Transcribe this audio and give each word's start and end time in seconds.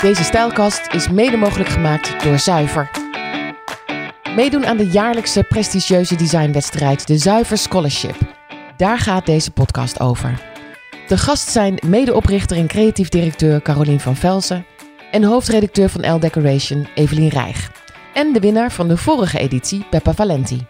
Deze 0.00 0.24
stijlkast 0.24 0.88
is 0.92 1.08
mede 1.08 1.36
mogelijk 1.36 1.68
gemaakt 1.68 2.24
door 2.24 2.38
Zuiver. 2.38 2.90
Meedoen 4.34 4.66
aan 4.66 4.76
de 4.76 4.86
jaarlijkse 4.86 5.42
prestigieuze 5.42 6.14
designwedstrijd 6.16 7.06
de 7.06 7.18
Zuiver 7.18 7.58
Scholarship. 7.58 8.16
Daar 8.76 8.98
gaat 8.98 9.26
deze 9.26 9.50
podcast 9.50 10.00
over. 10.00 10.42
De 11.08 11.18
gast 11.18 11.48
zijn 11.48 11.78
medeoprichter 11.86 12.56
en 12.56 12.66
creatief 12.66 13.08
directeur 13.08 13.62
Carolien 13.62 14.00
van 14.00 14.16
Velzen 14.16 14.66
en 15.10 15.24
hoofdredacteur 15.24 15.88
van 15.88 16.14
L 16.14 16.18
Decoration 16.18 16.88
Evelien 16.94 17.28
Rijg. 17.28 17.70
En 18.14 18.32
de 18.32 18.40
winnaar 18.40 18.72
van 18.72 18.88
de 18.88 18.96
vorige 18.96 19.38
editie 19.38 19.86
Peppa 19.90 20.12
Valenti. 20.12 20.66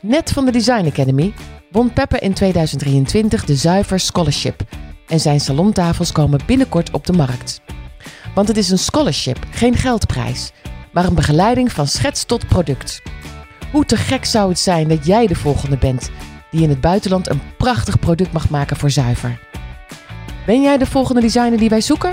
Net 0.00 0.32
van 0.32 0.44
de 0.44 0.50
Design 0.50 0.86
Academy 0.86 1.32
won 1.70 1.92
Peppa 1.92 2.20
in 2.20 2.32
2023 2.32 3.44
de 3.44 3.54
Zuiver 3.54 4.00
Scholarship 4.00 4.62
en 5.06 5.20
zijn 5.20 5.40
salontafels 5.40 6.12
komen 6.12 6.40
binnenkort 6.46 6.90
op 6.90 7.06
de 7.06 7.12
markt. 7.12 7.62
Want 8.34 8.48
het 8.48 8.56
is 8.56 8.70
een 8.70 8.78
scholarship, 8.78 9.38
geen 9.50 9.76
geldprijs, 9.76 10.52
maar 10.92 11.04
een 11.04 11.14
begeleiding 11.14 11.72
van 11.72 11.86
schets 11.86 12.24
tot 12.24 12.46
product. 12.46 13.02
Hoe 13.72 13.84
te 13.84 13.96
gek 13.96 14.24
zou 14.24 14.48
het 14.48 14.58
zijn 14.58 14.88
dat 14.88 15.06
jij 15.06 15.26
de 15.26 15.34
volgende 15.34 15.76
bent 15.76 16.10
die 16.50 16.62
in 16.62 16.68
het 16.68 16.80
buitenland 16.80 17.30
een 17.30 17.40
prachtig 17.58 17.98
product 17.98 18.32
mag 18.32 18.50
maken 18.50 18.76
voor 18.76 18.90
zuiver? 18.90 19.40
Ben 20.46 20.62
jij 20.62 20.78
de 20.78 20.86
volgende 20.86 21.20
designer 21.20 21.58
die 21.58 21.68
wij 21.68 21.80
zoeken? 21.80 22.12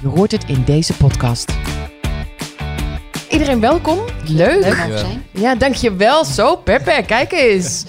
Je 0.00 0.08
hoort 0.08 0.32
het 0.32 0.44
in 0.44 0.64
deze 0.64 0.92
podcast. 0.96 1.52
Iedereen 3.30 3.60
welkom. 3.60 3.98
Leuk. 4.24 4.60
Leuk 4.62 4.84
om 4.84 4.90
te 4.90 4.98
zijn. 4.98 5.24
Ja, 5.30 5.54
dankjewel. 5.54 6.24
Zo, 6.24 6.56
Pepe, 6.56 7.02
kijk 7.06 7.32
eens. 7.32 7.84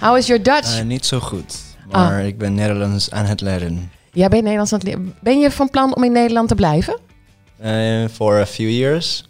How 0.00 0.16
is 0.16 0.26
your 0.26 0.42
Dutch? 0.42 0.78
Eh, 0.78 0.84
niet 0.84 1.06
zo 1.06 1.20
goed, 1.20 1.54
maar 1.90 2.24
ik 2.24 2.38
ben 2.38 2.54
Nederlands 2.54 3.10
aan 3.10 3.24
het 3.24 3.40
leren. 3.40 3.90
Ja, 4.12 4.28
ben 4.28 4.36
je 4.36 4.42
Nederlands 4.42 4.72
aan 4.72 4.78
het 4.78 4.88
leren? 4.88 5.14
Ben 5.20 5.38
je 5.38 5.50
van 5.50 5.70
plan 5.70 5.94
om 5.96 6.04
in 6.04 6.12
Nederland 6.12 6.48
te 6.48 6.54
blijven? 6.54 6.98
Uh, 7.64 8.08
for 8.08 8.40
a 8.40 8.46
few 8.46 8.68
years, 8.68 9.24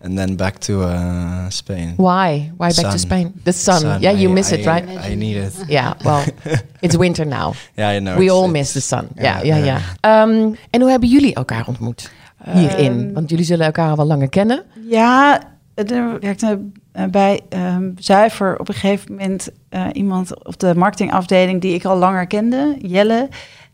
and 0.00 0.16
then 0.16 0.36
back 0.36 0.58
to 0.60 0.72
uh, 0.82 1.48
Spain. 1.50 1.94
Why? 1.96 2.50
Why 2.56 2.68
back 2.72 2.92
to. 2.92 2.98
Spain? 2.98 3.32
The 3.44 3.52
sun. 3.52 3.80
Sun, 3.80 4.00
Yeah, 4.00 4.18
you 4.20 4.28
I- 4.30 4.32
miss 4.32 4.52
I- 4.52 4.54
it, 4.58 4.66
right? 4.66 5.10
I 5.10 5.14
need 5.16 5.36
it. 5.36 5.52
Yeah, 5.68 5.92
well, 6.04 6.22
it's 6.80 6.96
winter 6.96 7.26
now. 7.26 7.54
Yeah, 7.76 7.96
I 7.96 7.98
know. 7.98 8.16
We 8.16 8.24
it's- 8.24 8.30
all 8.36 8.44
it's- 8.48 8.52
miss 8.58 8.72
the 8.72 8.80
sun. 8.80 9.08
Ja, 9.16 9.40
ja. 9.42 9.56
ja. 9.56 9.78
Ehm, 10.00 10.52
en 10.70 10.80
hoe 10.80 10.90
hebben 10.90 11.08
jullie 11.08 11.34
elkaar 11.34 11.66
ontmoet 11.66 12.10
hierin? 12.52 13.04
Ehm, 13.06 13.12
Want 13.12 13.30
jullie 13.30 13.44
zullen 13.44 13.66
elkaar 13.66 13.90
al 13.90 13.96
wel 13.96 14.06
langer 14.06 14.28
kennen. 14.28 14.62
Ja, 14.88 15.40
er 15.74 16.20
werkte 16.20 16.58
eh, 16.92 17.04
bij 17.04 17.40
ehm, 17.48 17.90
Zuiver 17.96 18.58
op 18.58 18.68
een 18.68 18.74
gegeven 18.74 19.10
moment 19.10 19.48
eh, 19.68 19.86
iemand 19.92 20.44
op 20.46 20.58
de 20.58 20.74
marketingafdeling 20.76 21.60
die 21.60 21.74
ik 21.74 21.84
al 21.84 21.96
langer 21.96 22.26
kende, 22.26 22.76
Jelle. 22.80 23.28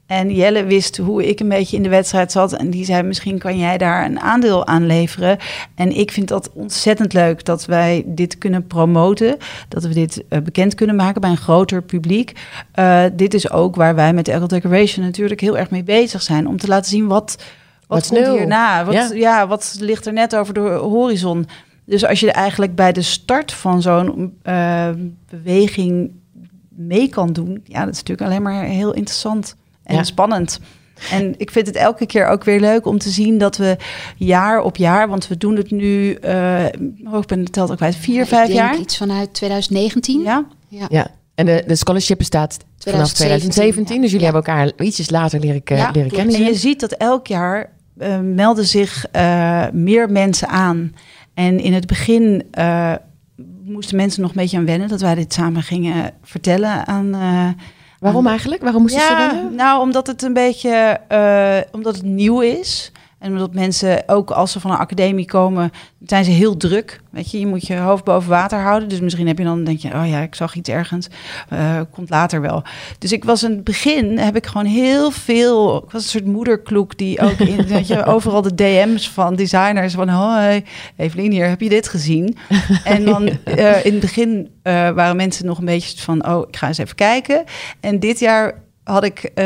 En 0.09 0.31
Jelle 0.31 0.65
wist 0.65 0.97
hoe 0.97 1.29
ik 1.29 1.41
een 1.41 1.49
beetje 1.49 1.77
in 1.77 1.83
de 1.83 1.89
wedstrijd 1.89 2.33
zat. 2.33 2.53
En 2.53 2.71
die 2.71 2.85
zei, 2.85 3.03
misschien 3.03 3.39
kan 3.39 3.59
jij 3.59 3.79
daar 3.79 4.05
een 4.05 4.21
aandeel 4.21 4.67
aan 4.67 4.87
leveren. 4.87 5.39
En 5.75 5.97
ik 5.97 6.11
vind 6.11 6.29
dat 6.29 6.51
ontzettend 6.53 7.13
leuk 7.13 7.45
dat 7.45 7.65
wij 7.65 8.03
dit 8.07 8.39
kunnen 8.39 8.67
promoten. 8.67 9.37
Dat 9.69 9.83
we 9.83 9.95
dit 9.95 10.25
eh, 10.29 10.41
bekend 10.41 10.75
kunnen 10.75 10.97
maken 10.97 11.21
bij 11.21 11.31
een 11.31 11.37
groter 11.37 11.83
publiek. 11.83 12.33
Eh, 12.73 13.05
dit 13.13 13.35
is 13.35 13.51
ook 13.51 13.77
waar 13.77 13.95
wij 13.95 14.13
met 14.13 14.29
Echo 14.29 14.47
Decoration 14.47 15.05
natuurlijk 15.05 15.41
heel 15.41 15.59
erg 15.59 15.71
mee 15.71 15.83
bezig 15.83 16.23
zijn. 16.23 16.49
Om 16.49 16.57
te 16.57 16.69
laten 16.69 16.91
zien 16.91 17.07
wat, 17.07 17.37
wat 17.37 17.47
What's 17.87 18.09
komt 18.09 18.21
new? 18.21 18.37
hierna. 18.37 18.85
Wat, 18.85 18.95
Ja. 18.95 19.11
ja. 19.13 19.47
wat 19.47 19.77
ligt 19.81 20.07
er 20.07 20.13
net 20.13 20.37
over 20.37 20.55
de 20.55 20.61
horizon. 20.61 21.47
Dus 21.85 22.05
als 22.05 22.21
je 22.21 22.33
eigenlijk 22.33 22.75
bij 22.75 22.93
de 22.93 23.03
start 23.03 23.53
van 23.53 23.83
zo'n 23.83 24.39
eh, 24.43 24.89
beweging 25.31 26.11
mee 26.69 27.09
kan 27.09 27.33
doen, 27.33 27.61
ja, 27.65 27.85
dat 27.85 27.95
is 27.95 28.03
natuurlijk 28.03 28.31
alleen 28.31 28.43
maar 28.43 28.65
heel 28.65 28.95
interessant 28.95 29.57
en 29.89 29.97
Ja. 29.97 30.03
spannend. 30.03 30.61
En 31.11 31.35
ik 31.37 31.51
vind 31.51 31.67
het 31.67 31.77
elke 31.77 32.07
keer 32.07 32.27
ook 32.27 32.45
weer 32.45 32.61
leuk 32.61 32.87
om 32.87 32.99
te 32.99 33.11
zien 33.11 33.39
dat 33.39 33.57
we 33.57 33.77
jaar 34.17 34.61
op 34.61 34.77
jaar, 34.77 35.09
want 35.09 35.29
we 35.29 35.37
doen 35.37 35.57
het 35.57 35.71
nu, 35.71 36.11
oh, 37.05 37.19
ik 37.21 37.27
ben 37.27 37.41
het 37.41 37.53
telt 37.53 37.71
ook 37.71 37.77
kwijt, 37.77 37.97
vier, 37.97 38.23
Ik 38.23 38.29
vijf 38.29 38.47
denk 38.47 38.59
jaar. 38.59 38.79
Iets 38.79 38.97
vanuit 38.97 39.35
2019. 39.35 40.21
Ja, 40.23 40.45
Ja. 40.69 40.87
Ja. 40.89 41.07
En 41.35 41.47
de, 41.47 41.65
de 41.67 41.77
scholarship 41.77 42.19
bestaat 42.19 42.57
vanaf 42.79 43.13
2017. 43.13 43.95
ja. 43.97 44.01
Dus 44.03 44.11
jullie 44.11 44.27
Ja. 44.27 44.33
hebben 44.33 44.53
elkaar 44.55 44.73
ietsjes 44.87 45.11
later 45.11 45.41
leren, 45.41 45.63
leren 45.65 45.93
klopt. 45.93 46.13
kennen. 46.15 46.35
En 46.35 46.43
je 46.45 46.55
ziet 46.55 46.81
dat 46.81 46.93
elk 46.93 47.27
jaar 47.27 47.71
eh, 47.99 48.19
melden 48.21 48.65
zich 48.67 49.07
eh, 49.13 49.65
meer 49.73 50.11
mensen 50.11 50.49
aan. 50.49 50.95
En 51.35 51.61
in 51.61 51.73
het 51.73 51.87
begin 51.87 52.43
eh, 52.51 52.95
moesten 53.65 53.97
mensen 53.97 54.21
nog 54.23 54.31
een 54.31 54.37
beetje 54.37 54.57
aan 54.57 54.67
wennen 54.67 54.89
dat 54.89 55.01
wij 55.01 55.15
dit 55.15 55.33
samen 55.33 55.63
gingen 55.63 56.11
vertellen 56.23 56.87
aan. 56.87 57.11
Waarom 57.99 58.27
eigenlijk? 58.27 58.63
Waarom 58.63 58.83
moesten 58.83 59.01
ze 59.01 59.11
ja, 59.11 59.17
wennen? 59.17 59.55
nou, 59.55 59.81
omdat 59.81 60.07
het 60.07 60.23
een 60.23 60.33
beetje, 60.33 61.01
eh, 61.09 61.59
omdat 61.73 61.95
het 61.95 62.05
nieuw 62.05 62.41
is. 62.41 62.93
En 63.19 63.33
omdat 63.33 63.55
mensen, 63.55 64.03
ook 64.07 64.31
als 64.31 64.53
ze 64.53 64.61
van 64.61 64.71
een 64.71 64.77
academie 64.77 65.25
komen, 65.25 65.71
zijn 66.07 66.25
ze 66.25 66.31
heel 66.31 66.57
druk. 66.57 67.01
Weet 67.11 67.31
je, 67.31 67.39
je 67.39 67.47
moet 67.47 67.67
je 67.67 67.77
hoofd 67.77 68.05
boven 68.05 68.31
water 68.31 68.59
houden. 68.59 68.89
Dus 68.89 69.01
misschien 69.01 69.27
heb 69.27 69.39
je 69.39 69.45
dan, 69.45 69.65
denk 69.65 69.79
je, 69.79 69.95
oh 69.95 70.09
ja, 70.09 70.21
ik 70.21 70.35
zag 70.35 70.55
iets 70.55 70.69
ergens. 70.69 71.09
Eh, 71.49 71.81
komt 71.91 72.11
later 72.11 72.41
wel. 72.41 72.63
Dus 72.99 73.13
ik 73.13 73.25
was 73.25 73.43
in 73.43 73.51
het 73.51 73.65
begin, 73.65 74.19
heb 74.19 74.37
ik 74.37 74.47
gewoon 74.47 74.67
heel 74.67 75.11
veel, 75.11 75.77
ik 75.85 75.91
was 75.91 76.03
een 76.03 76.09
soort 76.09 76.27
moederkloek 76.27 76.99
die 76.99 77.21
ook 77.21 77.39
in, 77.39 77.67
weet 77.75 77.87
je, 77.87 78.05
overal 78.05 78.43
de 78.43 78.55
DM's 78.55 79.11
van 79.11 79.35
designers 79.37 79.95
van, 79.95 80.09
hoi, 80.09 80.65
Evelien, 80.97 81.33
hier 81.33 81.49
heb 81.49 81.61
je 81.61 81.69
dit 81.69 81.89
gezien. 81.89 82.37
En 82.85 83.05
dan 83.05 83.29
eh, 83.45 83.85
in 83.85 83.93
het 83.93 84.01
begin 84.01 84.51
eh, 84.63 84.91
waren 84.91 85.17
mensen 85.17 85.47
nog 85.47 85.59
een 85.59 85.65
beetje 85.65 86.03
van, 86.03 86.29
oh, 86.29 86.49
ik 86.49 86.57
ga 86.57 86.67
eens 86.67 86.79
even 86.79 86.97
kijken. 86.97 87.45
En 87.81 88.01
dit 88.01 88.19
jaar 88.19 88.67
had 88.89 89.05
ik 89.05 89.19
eh, 89.25 89.45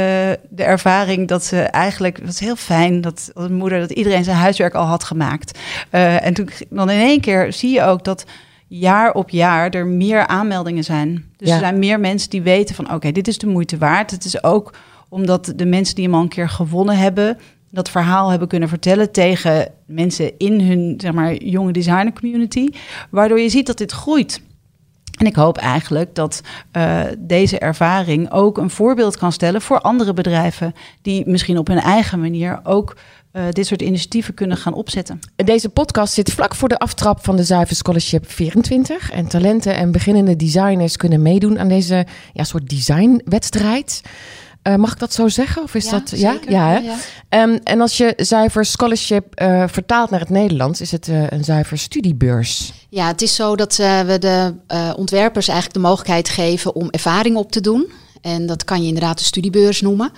de 0.48 0.62
ervaring 0.62 1.28
dat 1.28 1.44
ze 1.44 1.60
eigenlijk, 1.60 2.16
het 2.16 2.26
was 2.26 2.38
heel 2.40 2.56
fijn 2.56 3.00
dat 3.00 3.32
moeder, 3.50 3.80
dat 3.80 3.90
iedereen 3.90 4.24
zijn 4.24 4.36
huiswerk 4.36 4.74
al 4.74 4.84
had 4.84 5.04
gemaakt. 5.04 5.58
Eh, 5.90 6.26
en 6.26 6.34
toen 6.34 6.48
dan 6.70 6.90
in 6.90 7.00
één 7.00 7.20
keer 7.20 7.52
zie 7.52 7.70
je 7.70 7.82
ook 7.82 8.04
dat 8.04 8.24
jaar 8.68 9.12
op 9.12 9.30
jaar 9.30 9.70
er 9.70 9.86
meer 9.86 10.26
aanmeldingen 10.26 10.84
zijn. 10.84 11.24
Dus 11.36 11.48
Ja. 11.48 11.54
er 11.54 11.60
zijn 11.60 11.78
meer 11.78 12.00
mensen 12.00 12.30
die 12.30 12.42
weten 12.42 12.74
van, 12.74 12.92
oké, 12.92 13.12
dit 13.12 13.28
is 13.28 13.38
de 13.38 13.46
moeite 13.46 13.78
waard. 13.78 14.10
Het 14.10 14.24
is 14.24 14.42
ook 14.44 14.74
omdat 15.08 15.52
de 15.56 15.66
mensen 15.66 15.94
die 15.94 16.04
hem 16.04 16.14
al 16.14 16.20
een 16.20 16.28
keer 16.28 16.48
gewonnen 16.48 16.96
hebben, 16.96 17.38
dat 17.70 17.90
verhaal 17.90 18.30
hebben 18.30 18.48
kunnen 18.48 18.68
vertellen 18.68 19.10
tegen 19.12 19.68
mensen 19.86 20.32
in 20.38 20.60
hun, 20.60 20.94
zeg 20.96 21.12
maar, 21.12 21.34
jonge 21.34 21.72
designer 21.72 22.12
community. 22.12 22.68
Waardoor 23.10 23.40
je 23.40 23.48
ziet 23.48 23.66
dat 23.66 23.78
dit 23.78 23.92
groeit. 23.92 24.42
En 25.22 25.28
ik 25.28 25.36
hoop 25.36 25.58
eigenlijk 25.58 26.14
dat 26.14 26.40
eh, 26.70 27.00
deze 27.18 27.58
ervaring 27.58 28.30
ook 28.30 28.58
een 28.58 28.70
voorbeeld 28.70 29.16
kan 29.16 29.32
stellen 29.32 29.62
voor 29.62 29.80
andere 29.80 30.12
bedrijven 30.12 30.74
die 31.02 31.26
misschien 31.26 31.58
op 31.58 31.66
hun 31.66 31.78
eigen 31.78 32.20
manier 32.20 32.60
ook 32.62 32.96
eh, 33.32 33.44
dit 33.50 33.66
soort 33.66 33.82
initiatieven 33.82 34.34
kunnen 34.34 34.56
gaan 34.56 34.74
opzetten. 34.74 35.18
Deze 35.36 35.68
podcast 35.68 36.14
zit 36.14 36.32
vlak 36.32 36.54
voor 36.54 36.68
de 36.68 36.78
aftrap 36.78 37.24
van 37.24 37.36
de 37.36 37.44
Zuiver 37.44 37.76
Scholarship 37.76 38.30
24. 38.30 39.10
En 39.10 39.28
talenten 39.28 39.76
en 39.76 39.92
beginnende 39.92 40.36
designers 40.36 40.96
kunnen 40.96 41.22
meedoen 41.22 41.58
aan 41.58 41.68
deze 41.68 42.06
ja, 42.32 42.44
soort 42.44 42.68
designwedstrijd. 42.68 44.02
Eh, 44.62 44.74
mag 44.74 44.92
ik 44.92 44.98
dat 44.98 45.12
zo 45.12 45.28
zeggen? 45.28 45.62
Of 45.62 45.74
is 45.74 45.84
Ja, 45.84 45.90
dat 45.90 46.08
zeker. 46.08 46.50
Ja, 46.50 46.68
hè? 46.68 46.76
Ja, 46.76 46.80
ja. 46.80 46.96
Ehm, 47.28 47.58
en 47.64 47.80
als 47.80 47.96
je 47.96 48.12
Zuiver 48.16 48.64
Scholarship 48.64 49.34
eh, 49.34 49.64
vertaalt 49.68 50.10
naar 50.10 50.20
het 50.20 50.28
Nederlands, 50.28 50.80
is 50.80 50.90
het 50.90 51.08
eh, 51.08 51.30
een 51.30 51.44
zuiver 51.44 51.78
studiebeurs. 51.78 52.72
Ja, 52.88 53.06
het 53.06 53.22
is 53.22 53.34
zo 53.34 53.56
dat 53.56 53.76
we 53.76 54.16
de 54.20 54.54
ontwerpers 54.96 55.48
eigenlijk 55.48 55.78
de 55.78 55.88
mogelijkheid 55.88 56.28
geven 56.28 56.74
om 56.74 56.90
ervaring 56.90 57.36
op 57.36 57.52
te 57.52 57.60
doen. 57.60 57.92
En 58.20 58.46
dat 58.46 58.64
kan 58.64 58.80
je 58.80 58.86
inderdaad 58.86 59.18
een 59.18 59.24
studiebeurs 59.24 59.80
noemen. 59.80 60.10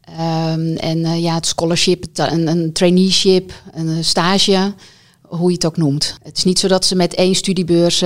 Ehm, 0.00 0.76
en 0.76 1.20
ja, 1.20 1.34
het 1.34 1.46
scholarship, 1.46 2.04
een, 2.14 2.46
een 2.46 2.72
traineeship, 2.72 3.52
een 3.72 4.04
stage, 4.04 4.74
hoe 5.22 5.48
je 5.48 5.54
het 5.54 5.66
ook 5.66 5.76
noemt. 5.76 6.16
Het 6.22 6.36
is 6.36 6.44
niet 6.44 6.58
zo 6.58 6.68
dat 6.68 6.84
ze 6.84 6.96
met 6.96 7.14
één 7.14 7.34
studiebeurs 7.34 8.00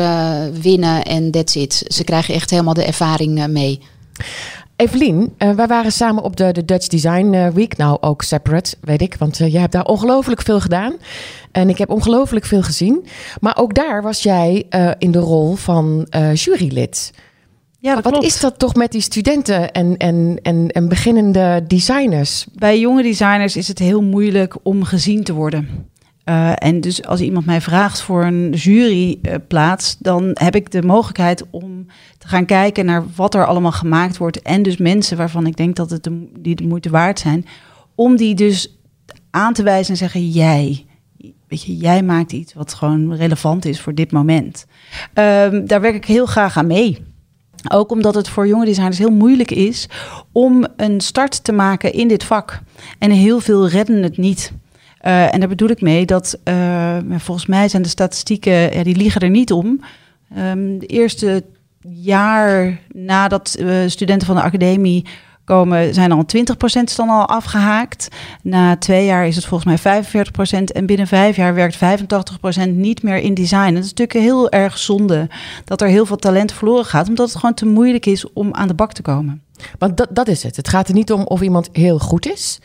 winnen 0.61 1.05
en 1.05 1.31
that's 1.31 1.55
it. 1.55 1.85
Ze 1.87 2.05
krijgen 2.05 2.35
echt 2.35 2.51
helemaal 2.51 2.75
de 2.75 2.85
ervaring 2.85 3.47
mee. 3.47 3.81
Evelien, 4.83 5.35
eh, 5.39 5.51
wij 5.51 5.67
waren 5.67 5.93
samen 5.93 6.23
op 6.23 6.37
de, 6.37 6.53
de 6.53 6.65
Dutch 6.65 6.87
Design 6.87 7.33
eh, 7.35 7.49
Week. 7.49 7.77
Nou, 7.77 7.99
ook 8.01 8.23
separate, 8.23 8.77
weet 8.81 9.03
ik, 9.03 9.15
want 9.19 9.41
eh, 9.41 9.53
jij 9.53 9.61
hebt 9.61 9.73
daar 9.73 9.85
ongelooflijk 9.85 10.43
veel 10.43 10.61
gedaan. 10.61 10.97
En 11.53 11.69
ik 11.69 11.79
heb 11.79 11.91
ongelooflijk 11.91 12.45
veel 12.45 12.63
gezien. 12.63 13.07
Maar 13.41 13.57
ook 13.57 13.75
daar 13.75 14.03
was 14.03 14.23
jij 14.23 14.67
in 14.99 15.11
de 15.11 15.19
rol 15.19 15.55
van 15.55 16.07
jurylid. 16.33 17.13
Ja, 17.79 18.01
Wat 18.01 18.25
is 18.25 18.41
dat 18.41 18.59
toch 18.59 18.75
met 18.75 18.93
die 18.93 19.01
studenten 19.01 19.73
en, 19.73 19.97
en, 19.97 20.39
en, 20.43 20.69
en 20.69 20.89
beginnende 20.89 21.65
designers? 21.67 22.47
Bij 22.53 22.79
jonge 22.79 23.03
designers 23.03 23.57
is 23.57 23.69
het 23.69 23.79
heel 23.79 24.03
moeilijk 24.03 24.57
om 24.63 24.85
gezien 24.85 25.25
te 25.25 25.33
worden. 25.33 25.91
Eh, 26.25 26.53
en 26.55 26.81
dus 26.81 27.05
als 27.05 27.21
iemand 27.21 27.47
mij 27.47 27.61
vraagt 27.61 28.01
voor 28.01 28.25
een 28.25 28.51
juryplaats, 28.51 29.97
dan 29.99 30.31
heb 30.35 30.55
ik 30.55 30.71
de 30.71 30.83
mogelijkheid 30.83 31.45
om 31.51 31.87
te 32.19 32.29
gaan 32.29 32.45
kijken 32.45 32.85
naar 32.85 33.05
wat 33.17 33.35
er 33.35 33.47
allemaal 33.47 33.73
gemaakt 33.73 34.17
wordt. 34.17 34.43
En 34.43 34.63
dus 34.63 34.77
mensen 34.77 35.17
waarvan 35.17 35.47
ik 35.47 35.57
denk 35.57 35.77
dat 35.77 35.91
het 35.91 36.05
de, 36.05 36.31
die 36.39 36.55
de 36.55 36.67
moeite 36.67 36.91
waard 36.91 37.19
zijn. 37.19 37.47
Om 37.95 38.17
die 38.17 38.35
dus 38.35 38.79
aan 39.31 39.53
te 39.53 39.63
wijzen 39.63 39.93
en 39.93 39.99
zeggen: 39.99 40.29
jij. 40.29 40.87
Weet 41.49 41.63
je, 41.63 41.77
jij 41.77 42.03
maakt 42.03 42.33
iets 42.33 42.55
wat 42.55 42.75
gewoon 42.75 43.15
relevant 43.15 43.65
is 43.65 43.81
voor 43.81 43.95
dit 43.95 44.13
moment. 44.13 44.67
Ehm, 45.13 45.67
daar 45.67 45.81
werk 45.81 45.95
ik 45.95 46.05
heel 46.05 46.27
graag 46.27 46.57
aan 46.57 46.67
mee. 46.67 46.99
Ook 47.69 47.91
omdat 47.91 48.15
het 48.15 48.29
voor 48.29 48.47
jonge 48.47 48.65
designers 48.65 48.99
heel 48.99 49.11
moeilijk 49.11 49.51
is 49.51 49.89
om 50.33 50.67
een 50.77 51.01
start 51.01 51.45
te 51.45 51.53
maken 51.53 51.93
in 51.93 52.09
dit 52.09 52.25
vak. 52.25 52.61
En 52.99 53.11
heel 53.11 53.41
veel 53.41 53.69
redden 53.69 54.03
het 54.03 54.17
niet. 54.17 54.53
Uh, 55.03 55.35
en 55.35 55.41
daar 55.41 55.49
bedoel 55.49 55.69
ik 55.69 55.81
mee 55.81 56.07
dat 56.07 56.39
uh, 56.45 56.97
volgens 57.11 57.47
mij 57.47 57.69
zijn 57.69 57.83
de 57.83 57.89
statistieken, 57.89 58.53
ja, 58.53 58.83
die 58.83 58.97
liegen 58.97 59.21
er 59.21 59.31
niet 59.31 59.53
om. 59.53 59.81
Um, 60.39 60.79
de 60.79 60.87
eerste 60.87 61.45
jaar 61.89 62.81
nadat 62.93 63.57
uh, 63.59 63.77
studenten 63.87 64.27
van 64.27 64.37
de 64.37 64.43
academie 64.43 65.05
komen, 65.45 65.95
zijn 65.95 66.13
al 66.13 66.25
20% 66.37 66.97
dan 66.97 67.09
al 67.09 67.29
afgehaakt. 67.29 68.09
Na 68.43 68.77
twee 68.77 69.05
jaar 69.05 69.27
is 69.27 69.37
het 69.37 69.45
volgens 69.45 69.83
mij 69.83 70.05
45%. 70.61 70.65
En 70.65 70.87
binnen 70.87 71.07
vijf 71.07 71.37
jaar 71.37 71.55
werkt 71.55 71.77
85% 71.77 72.71
niet 72.71 73.03
meer 73.03 73.17
in 73.17 73.35
design. 73.35 73.75
Het 73.75 73.85
is 73.85 73.95
natuurlijk 73.95 74.27
heel 74.27 74.51
erg 74.51 74.79
zonde 74.79 75.29
dat 75.65 75.81
er 75.81 75.89
heel 75.89 76.07
veel 76.07 76.17
talent 76.17 76.53
verloren 76.53 76.85
gaat, 76.85 77.09
omdat 77.09 77.29
het 77.29 77.39
gewoon 77.39 77.55
te 77.55 77.67
moeilijk 77.67 78.07
is 78.07 78.33
om 78.33 78.55
aan 78.55 78.69
de 78.69 78.75
bak 78.75 78.93
te 78.93 79.03
komen. 79.03 79.43
Want 79.79 79.97
dat, 79.97 80.09
dat 80.11 80.29
is 80.29 80.43
het. 80.43 80.57
Het 80.57 80.69
gaat 80.69 80.89
er 80.89 80.95
niet 80.95 81.13
om 81.13 81.23
of 81.23 81.41
iemand 81.41 81.69
heel 81.73 81.99
goed 81.99 82.27
is. 82.27 82.61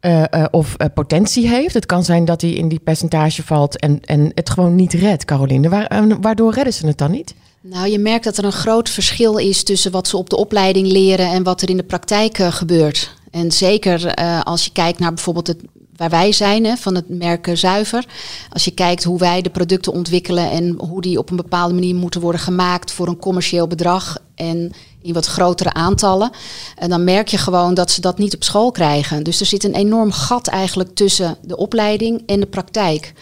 Uh, 0.00 0.24
uh, 0.34 0.44
of 0.50 0.74
uh, 0.78 0.86
potentie 0.94 1.48
heeft. 1.48 1.74
Het 1.74 1.86
kan 1.86 2.04
zijn 2.04 2.24
dat 2.24 2.40
hij 2.40 2.50
in 2.50 2.68
die 2.68 2.78
percentage 2.78 3.42
valt 3.42 3.78
en, 3.78 4.00
en 4.04 4.30
het 4.34 4.50
gewoon 4.50 4.74
niet 4.74 4.92
redt, 4.92 5.24
Caroline. 5.24 5.68
Waar, 5.68 6.20
waardoor 6.20 6.54
redden 6.54 6.72
ze 6.72 6.86
het 6.86 6.98
dan 6.98 7.10
niet? 7.10 7.34
Nou, 7.60 7.88
je 7.88 7.98
merkt 7.98 8.24
dat 8.24 8.36
er 8.36 8.44
een 8.44 8.52
groot 8.52 8.88
verschil 8.88 9.36
is 9.36 9.62
tussen 9.62 9.90
wat 9.90 10.08
ze 10.08 10.16
op 10.16 10.30
de 10.30 10.36
opleiding 10.36 10.86
leren 10.86 11.30
en 11.30 11.42
wat 11.42 11.62
er 11.62 11.70
in 11.70 11.76
de 11.76 11.82
praktijk 11.82 12.36
gebeurt. 12.36 13.14
En 13.30 13.52
zeker 13.52 14.14
als 14.44 14.64
je 14.64 14.72
kijkt 14.72 14.98
naar 14.98 15.14
bijvoorbeeld 15.14 15.46
het 15.46 15.62
waar 16.00 16.10
wij 16.10 16.32
zijn, 16.32 16.64
hè, 16.64 16.76
van 16.76 16.94
het 16.94 17.08
merk 17.08 17.50
Zuiver. 17.52 18.04
Als 18.50 18.64
je 18.64 18.70
kijkt 18.70 19.04
hoe 19.04 19.18
wij 19.18 19.42
de 19.42 19.50
producten 19.50 19.92
ontwikkelen 19.92 20.50
en 20.50 20.74
hoe 20.78 21.00
die 21.00 21.18
op 21.18 21.30
een 21.30 21.36
bepaalde 21.36 21.74
manier 21.74 21.94
moeten 21.94 22.20
worden 22.20 22.40
gemaakt 22.40 22.92
voor 22.92 23.08
een 23.08 23.18
commercieel 23.18 23.66
bedrag 23.66 24.16
en 24.40 24.72
in 25.02 25.12
wat 25.12 25.26
grotere 25.26 25.72
aantallen. 25.72 26.30
En 26.76 26.88
dan 26.88 27.04
merk 27.04 27.28
je 27.28 27.38
gewoon 27.38 27.74
dat 27.74 27.90
ze 27.90 28.00
dat 28.00 28.18
niet 28.18 28.34
op 28.34 28.44
school 28.44 28.70
krijgen. 28.70 29.22
Dus 29.22 29.40
er 29.40 29.46
zit 29.46 29.64
een 29.64 29.74
enorm 29.74 30.12
gat 30.12 30.46
eigenlijk 30.46 30.94
tussen 30.94 31.36
de 31.42 31.56
opleiding 31.56 32.22
en 32.26 32.40
de 32.40 32.46
praktijk. 32.46 33.12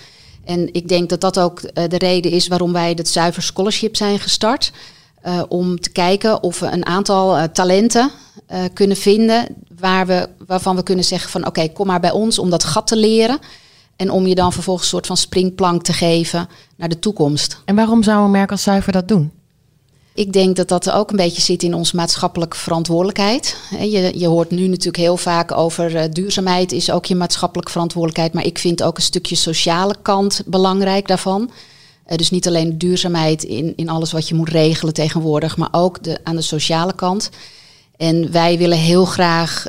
En 0.44 0.75
ik 0.75 0.88
denk 0.88 1.09
dat 1.09 1.20
dat 1.20 1.38
ook 1.38 1.62
uh, 1.62 1.70
de 1.88 1.99
reden 1.99 2.31
is 2.31 2.49
waarom 2.49 2.73
wij 2.73 2.93
het 2.97 3.09
Zuiver 3.09 3.43
Scholarship 3.43 3.97
zijn 3.97 4.19
gestart. 4.19 4.73
Uh, 5.26 5.43
om 5.49 5.81
te 5.81 5.91
kijken 5.91 6.43
of 6.43 6.59
we 6.59 6.67
een 6.67 6.87
aantal 6.87 7.37
uh, 7.37 7.43
talenten 7.43 8.11
kunnen 8.73 8.97
vinden 8.97 9.47
waar 9.79 10.06
we, 10.06 10.29
waarvan 10.47 10.76
we 10.76 10.82
kunnen 10.82 11.05
zeggen 11.05 11.31
van 11.31 11.47
oké, 11.47 11.69
kom 11.69 11.87
maar 11.87 12.00
bij 12.00 12.11
ons 12.11 12.38
om 12.38 12.50
dat 12.50 12.64
gat 12.64 12.87
te 12.87 12.97
leren. 12.97 13.38
En 13.97 14.11
om 14.11 14.26
je 14.26 14.35
dan 14.35 14.53
vervolgens 14.53 14.85
een 14.85 14.93
soort 14.93 15.06
van 15.06 15.17
springplank 15.17 15.82
te 15.82 15.93
geven 15.93 16.49
naar 16.76 16.88
de 16.88 16.99
toekomst. 16.99 17.62
En 17.64 17.75
waarom 17.75 18.03
zou 18.03 18.25
een 18.25 18.31
merk 18.31 18.50
als 18.50 18.62
Zuiver 18.62 18.93
dat 18.93 19.09
doen? 19.09 19.38
Ik 20.19 20.32
denk 20.32 20.56
dat 20.56 20.69
dat 20.69 20.91
ook 20.91 21.11
een 21.11 21.17
beetje 21.17 21.43
zit 21.43 21.62
in 21.62 21.75
onze 21.75 21.97
maatschappelijke 21.97 22.56
verantwoordelijkheid. 22.56 23.56
Je, 23.81 24.19
je 24.19 24.26
hoort 24.26 24.50
nu 24.50 24.67
natuurlijk 24.67 24.97
heel 24.97 25.17
vaak 25.17 25.53
over 25.53 25.94
uh, 25.94 26.03
duurzaamheid 26.12 26.73
is 26.73 26.91
ook 26.91 27.06
je 27.06 27.15
maatschappelijke 27.15 27.70
verantwoordelijkheid. 27.73 28.32
Maar 28.32 28.44
ik 28.44 28.59
vind 28.59 28.82
ook 28.82 28.97
een 28.97 29.03
stukje 29.03 29.35
sociale 29.35 29.94
kant 30.03 30.43
belangrijk 30.47 31.09
daarvan. 31.09 31.50
Uh, 32.06 32.17
dus 32.17 32.31
niet 32.31 32.47
alleen 32.47 32.79
duurzaamheid 32.79 33.44
in, 33.44 33.73
in 33.76 33.88
alles 33.88 34.12
wat 34.12 34.29
je 34.29 34.35
moet 34.35 34.49
regelen 34.49 34.94
tegenwoordig, 34.94 35.56
maar 35.56 35.69
ook 35.70 36.03
de, 36.03 36.19
aan 36.25 36.37
de 36.37 36.43
sociale 36.43 36.94
kant. 36.94 37.31
En 37.97 38.32
wij 38.32 38.59
willen 38.59 38.79
heel 38.79 39.05
graag 39.05 39.67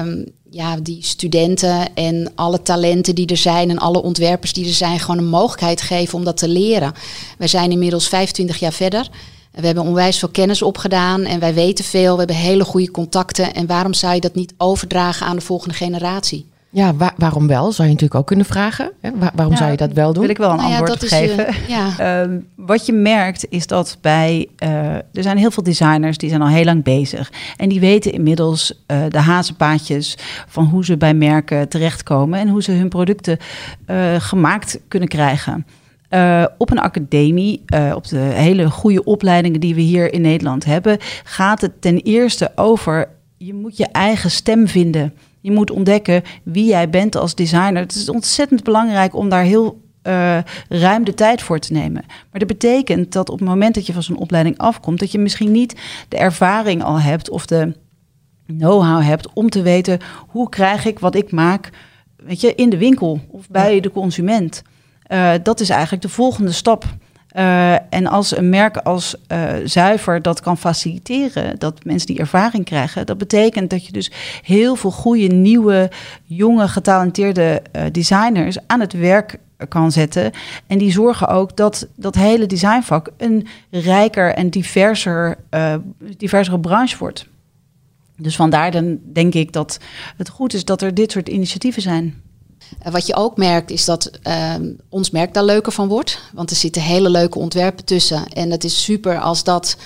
um, 0.00 0.24
ja, 0.50 0.76
die 0.76 1.02
studenten 1.02 1.94
en 1.94 2.32
alle 2.34 2.62
talenten 2.62 3.14
die 3.14 3.26
er 3.26 3.36
zijn 3.36 3.70
en 3.70 3.78
alle 3.78 4.02
ontwerpers 4.02 4.52
die 4.52 4.66
er 4.66 4.74
zijn, 4.74 5.00
gewoon 5.00 5.18
een 5.18 5.28
mogelijkheid 5.28 5.80
geven 5.80 6.18
om 6.18 6.24
dat 6.24 6.36
te 6.36 6.48
leren. 6.48 6.92
Wij 7.38 7.48
zijn 7.48 7.70
inmiddels 7.70 8.08
25 8.08 8.58
jaar 8.58 8.72
verder. 8.72 9.08
We 9.54 9.66
hebben 9.66 9.84
onwijs 9.84 10.18
veel 10.18 10.28
kennis 10.28 10.62
opgedaan 10.62 11.24
en 11.24 11.40
wij 11.40 11.54
weten 11.54 11.84
veel. 11.84 12.12
We 12.12 12.18
hebben 12.18 12.36
hele 12.36 12.64
goede 12.64 12.90
contacten. 12.90 13.54
En 13.54 13.66
waarom 13.66 13.94
zou 13.94 14.14
je 14.14 14.20
dat 14.20 14.34
niet 14.34 14.54
overdragen 14.56 15.26
aan 15.26 15.36
de 15.36 15.42
volgende 15.42 15.74
generatie? 15.74 16.46
Ja, 16.74 16.94
wa 16.94 17.12
waarom 17.16 17.46
wel? 17.46 17.72
Zou 17.72 17.88
je 17.88 17.94
natuurlijk 17.94 18.20
ook 18.20 18.26
kunnen 18.26 18.46
vragen. 18.46 18.92
Hè? 19.00 19.10
Wa 19.10 19.30
waarom 19.34 19.52
ja, 19.52 19.58
zou 19.58 19.70
je 19.70 19.76
dat 19.76 19.92
wel 19.92 20.12
doen? 20.12 20.22
Wil 20.22 20.30
ik 20.30 20.36
wel 20.36 20.50
een 20.50 20.56
nou 20.56 20.70
ja, 20.70 20.78
antwoord 20.78 21.04
geven. 21.04 21.46
Je, 21.46 21.54
ja. 21.68 22.22
um, 22.22 22.46
wat 22.72 22.86
je 22.86 22.92
merkt 22.92 23.46
is 23.48 23.66
dat 23.66 23.98
bij 24.00 24.48
uh, 24.58 24.94
er 24.94 25.04
zijn 25.12 25.36
heel 25.36 25.50
veel 25.50 25.62
designers 25.62 26.18
die 26.18 26.28
zijn 26.28 26.42
al 26.42 26.48
heel 26.48 26.64
lang 26.64 26.82
bezig 26.82 27.32
en 27.56 27.68
die 27.68 27.80
weten 27.80 28.12
inmiddels 28.12 28.82
uh, 28.86 28.98
de 29.08 29.18
hazenpaadjes 29.18 30.16
van 30.48 30.64
hoe 30.64 30.84
ze 30.84 30.96
bij 30.96 31.14
merken 31.14 31.68
terechtkomen 31.68 32.38
en 32.38 32.48
hoe 32.48 32.62
ze 32.62 32.72
hun 32.72 32.88
producten 32.88 33.38
uh, 33.86 34.14
gemaakt 34.18 34.78
kunnen 34.88 35.08
krijgen. 35.08 35.66
Uh, 36.14 36.44
op 36.58 36.70
een 36.70 36.78
academie, 36.78 37.62
uh, 37.74 37.92
op 37.96 38.08
de 38.08 38.16
hele 38.16 38.70
goede 38.70 39.04
opleidingen 39.04 39.60
die 39.60 39.74
we 39.74 39.80
hier 39.80 40.12
in 40.12 40.20
Nederland 40.20 40.64
hebben, 40.64 40.98
gaat 41.24 41.60
het 41.60 41.80
ten 41.80 41.98
eerste 41.98 42.52
over 42.54 43.08
je 43.36 43.54
moet 43.54 43.76
je 43.76 43.86
eigen 43.86 44.30
stem 44.30 44.68
vinden. 44.68 45.14
Je 45.40 45.50
moet 45.50 45.70
ontdekken 45.70 46.22
wie 46.42 46.64
jij 46.64 46.90
bent 46.90 47.16
als 47.16 47.34
designer. 47.34 47.82
Het 47.82 47.94
is 47.94 48.08
ontzettend 48.08 48.62
belangrijk 48.62 49.14
om 49.14 49.28
daar 49.28 49.42
heel 49.42 49.82
uh, 50.02 50.38
ruim 50.68 51.04
de 51.04 51.14
tijd 51.14 51.42
voor 51.42 51.58
te 51.58 51.72
nemen. 51.72 52.04
Maar 52.06 52.40
dat 52.40 52.48
betekent 52.48 53.12
dat 53.12 53.28
op 53.28 53.38
het 53.38 53.48
moment 53.48 53.74
dat 53.74 53.86
je 53.86 53.92
van 53.92 54.02
zo'n 54.02 54.16
opleiding 54.16 54.58
afkomt, 54.58 54.98
dat 54.98 55.12
je 55.12 55.18
misschien 55.18 55.52
niet 55.52 55.80
de 56.08 56.16
ervaring 56.16 56.82
al 56.82 57.00
hebt 57.00 57.30
of 57.30 57.46
de 57.46 57.72
know-how 58.46 59.02
hebt 59.02 59.32
om 59.32 59.50
te 59.50 59.62
weten 59.62 59.98
hoe 60.28 60.48
krijg 60.48 60.84
ik 60.84 60.98
wat 60.98 61.14
ik 61.14 61.32
maak, 61.32 61.70
weet 62.16 62.40
je, 62.40 62.54
in 62.54 62.70
de 62.70 62.78
winkel 62.78 63.20
of 63.28 63.48
bij 63.48 63.74
ja. 63.74 63.80
de 63.80 63.90
consument. 63.90 64.62
Uh, 65.14 65.32
dat 65.42 65.60
is 65.60 65.68
eigenlijk 65.68 66.02
de 66.02 66.08
volgende 66.08 66.52
stap. 66.52 66.84
Uh, 67.36 67.72
en 67.72 68.06
als 68.06 68.36
een 68.36 68.48
merk 68.48 68.76
als 68.76 69.14
uh, 69.32 69.52
zuiver 69.64 70.22
dat 70.22 70.40
kan 70.40 70.58
faciliteren, 70.58 71.58
dat 71.58 71.84
mensen 71.84 72.06
die 72.06 72.18
ervaring 72.18 72.64
krijgen, 72.64 73.06
dat 73.06 73.18
betekent 73.18 73.70
dat 73.70 73.86
je 73.86 73.92
dus 73.92 74.10
heel 74.42 74.76
veel 74.76 74.90
goede, 74.90 75.26
nieuwe, 75.26 75.90
jonge, 76.24 76.68
getalenteerde 76.68 77.62
designers 77.92 78.56
aan 78.66 78.80
het 78.80 78.92
werk 78.92 79.38
kan 79.68 79.92
zetten. 79.92 80.32
En 80.66 80.78
die 80.78 80.92
zorgen 80.92 81.28
ook 81.28 81.56
dat 81.56 81.88
dat 81.96 82.14
hele 82.14 82.46
designvak 82.46 83.08
een 83.16 83.46
rijker 83.70 84.34
en 84.34 84.50
diverser, 84.50 85.38
diversere 86.16 86.60
branche 86.60 86.98
wordt. 86.98 87.26
Dus 88.16 88.36
vandaar 88.36 88.70
dan 88.70 88.98
denk 89.12 89.34
ik 89.34 89.52
dat 89.52 89.78
het 90.16 90.28
goed 90.28 90.54
is 90.54 90.64
dat 90.64 90.82
er 90.82 90.94
dit 90.94 91.12
soort 91.12 91.28
initiatieven 91.28 91.82
zijn. 91.82 92.22
Wat 92.90 93.06
je 93.06 93.14
ook 93.14 93.36
merkt 93.36 93.70
is 93.70 93.84
dat 93.84 94.10
uh, 94.22 94.54
ons 94.88 95.10
merk 95.10 95.34
daar 95.34 95.44
leuker 95.44 95.72
van 95.72 95.88
wordt. 95.88 96.18
Want 96.32 96.50
er 96.50 96.56
zitten 96.56 96.82
hele 96.82 97.10
leuke 97.10 97.38
ontwerpen 97.38 97.84
tussen. 97.84 98.28
En 98.28 98.50
het 98.50 98.64
is 98.64 98.82
super 98.82 99.20
als 99.20 99.44
dat 99.44 99.76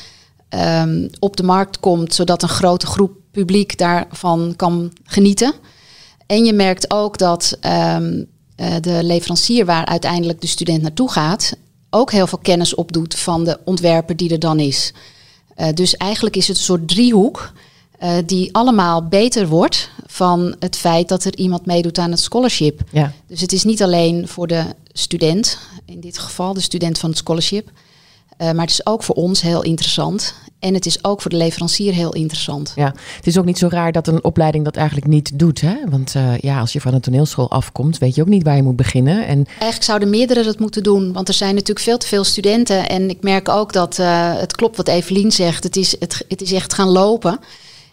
um, 0.49 1.11
op 1.19 1.37
de 1.37 1.43
markt 1.43 1.81
komt, 1.81 2.15
zodat 2.15 2.43
een 2.43 2.49
grote 2.49 2.87
groep 2.87 3.13
publiek 3.31 3.79
daarvan 3.79 4.53
kan 4.57 4.93
genieten. 5.05 5.53
En 6.27 6.45
je 6.45 6.53
merkt 6.53 6.91
ook 6.91 7.19
dat 7.19 7.59
um, 7.61 8.27
uh, 8.57 8.75
de 8.81 8.99
leverancier 9.03 9.65
waar 9.65 9.85
uiteindelijk 9.85 10.41
de 10.41 10.47
student 10.47 10.83
naartoe 10.83 11.11
gaat, 11.11 11.57
ook 11.91 12.13
heel 12.13 12.27
veel 12.27 12.39
kennis 12.39 12.75
opdoet 12.75 13.15
van 13.15 13.45
de 13.45 13.59
ontwerper 13.65 14.17
die 14.17 14.31
er 14.31 14.39
dan 14.39 14.59
is. 14.59 14.93
Uh, 15.57 15.69
dus 15.75 15.97
eigenlijk 15.97 16.37
is 16.37 16.49
het 16.49 16.57
een 16.57 16.63
soort 16.63 16.89
driehoek 16.89 17.53
uh, 18.03 18.11
die 18.27 18.55
allemaal 18.55 19.09
beter 19.09 19.49
wordt 19.49 19.91
van 20.07 20.57
het 20.59 20.77
feit 20.77 21.09
dat 21.09 21.25
er 21.25 21.37
iemand 21.37 21.67
meedoet 21.67 21.99
aan 21.99 22.11
het 22.11 22.21
scholarship. 22.21 22.81
Ja. 22.93 23.13
Dus 23.27 23.41
het 23.41 23.53
is 23.53 23.65
niet 23.65 23.83
alleen 23.83 24.29
voor 24.29 24.47
de 24.47 24.65
student, 24.93 25.59
in 25.85 26.01
dit 26.01 26.19
geval 26.19 26.55
de 26.55 26.61
student 26.61 26.99
van 26.99 27.09
het 27.09 27.19
scholarship, 27.19 27.71
uh, 28.39 28.51
maar 28.51 28.65
het 28.65 28.71
is 28.71 28.87
ook 28.87 29.03
voor 29.03 29.15
ons 29.15 29.41
heel 29.41 29.63
interessant. 29.63 30.35
En 30.59 30.75
het 30.75 30.87
is 30.87 31.05
ook 31.05 31.23
voor 31.23 31.31
de 31.31 31.37
leverancier 31.37 31.93
heel 31.93 32.13
interessant. 32.13 32.73
Ja, 32.77 32.95
het 33.17 33.27
is 33.27 33.39
ook 33.39 33.45
niet 33.45 33.59
zo 33.59 33.69
raar 33.71 33.93
dat 33.93 34.07
een 34.07 34.25
opleiding 34.25 34.65
dat 34.65 34.77
eigenlijk 34.77 35.07
niet 35.07 35.39
doet. 35.39 35.61
Hè? 35.61 35.75
Want 35.89 36.15
uh, 36.15 36.39
ja, 36.39 36.61
als 36.61 36.73
je 36.73 36.81
van 36.81 36.95
een 36.95 37.01
toneelschool 37.01 37.51
afkomt, 37.51 37.99
weet 37.99 38.15
je 38.15 38.21
ook 38.21 38.29
niet 38.29 38.43
waar 38.43 38.57
je 38.57 38.63
moet 38.63 38.77
beginnen. 38.77 39.27
En... 39.27 39.47
Eigenlijk 39.47 39.83
zouden 39.83 40.11
meerdere 40.11 40.43
dat 40.43 40.59
moeten 40.59 40.83
doen. 40.83 41.13
Want 41.13 41.29
er 41.29 41.35
zijn 41.35 41.55
natuurlijk 41.55 41.87
veel 41.87 41.99
te 41.99 42.07
veel 42.07 42.25
studenten. 42.25 42.89
En 42.89 43.11
ik 43.11 43.23
merk 43.23 43.49
ook 43.49 43.73
dat 43.73 43.99
uh, 43.99 44.39
het 44.39 44.57
klopt 44.57 44.77
wat 44.77 44.89
Evelien 44.89 45.33
zegt. 45.33 45.65
Het 45.65 45.77
is, 45.77 45.97
het, 45.99 46.25
het 46.29 46.43
is 46.43 46.53
echt 46.53 46.75
gaan 46.75 46.89
lopen. 46.89 47.41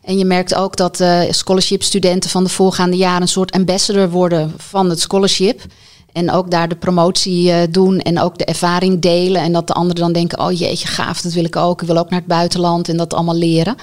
En 0.06 0.18
je 0.18 0.26
merkt 0.26 0.56
ook 0.56 0.76
dat 0.76 1.00
uh, 1.00 1.22
scholarship 1.30 1.84
studenten 1.84 2.30
van 2.30 2.44
de 2.44 2.50
voorgaande 2.50 2.98
jaren 2.98 3.22
een 3.22 3.28
soort 3.28 3.52
ambassador 3.52 4.10
worden 4.10 4.54
van 4.58 4.90
het 4.90 5.00
scholarship. 5.00 5.62
En 6.16 6.32
ook 6.32 6.52
daar 6.52 6.68
de 6.68 6.76
promotie 6.76 7.48
uh, 7.48 7.58
doen 7.70 8.00
en 8.00 8.20
ook 8.20 8.38
de 8.38 8.46
ervaring 8.46 9.02
delen. 9.02 9.42
En 9.42 9.52
dat 9.52 9.68
de 9.68 9.74
anderen 9.74 10.02
dan 10.02 10.14
denken, 10.14 10.40
oh 10.40 10.52
jeetje, 10.52 10.88
gaaf, 10.88 11.22
dat 11.22 11.34
wil 11.34 11.44
ik 11.44 11.56
ook. 11.56 11.82
Ik 11.82 11.88
wil 11.88 11.98
ook 11.98 12.10
naar 12.10 12.20
het 12.20 12.28
buitenland 12.28 12.90
en 12.90 12.98
dat 12.98 13.14
allemaal 13.14 13.36
leren. 13.36 13.76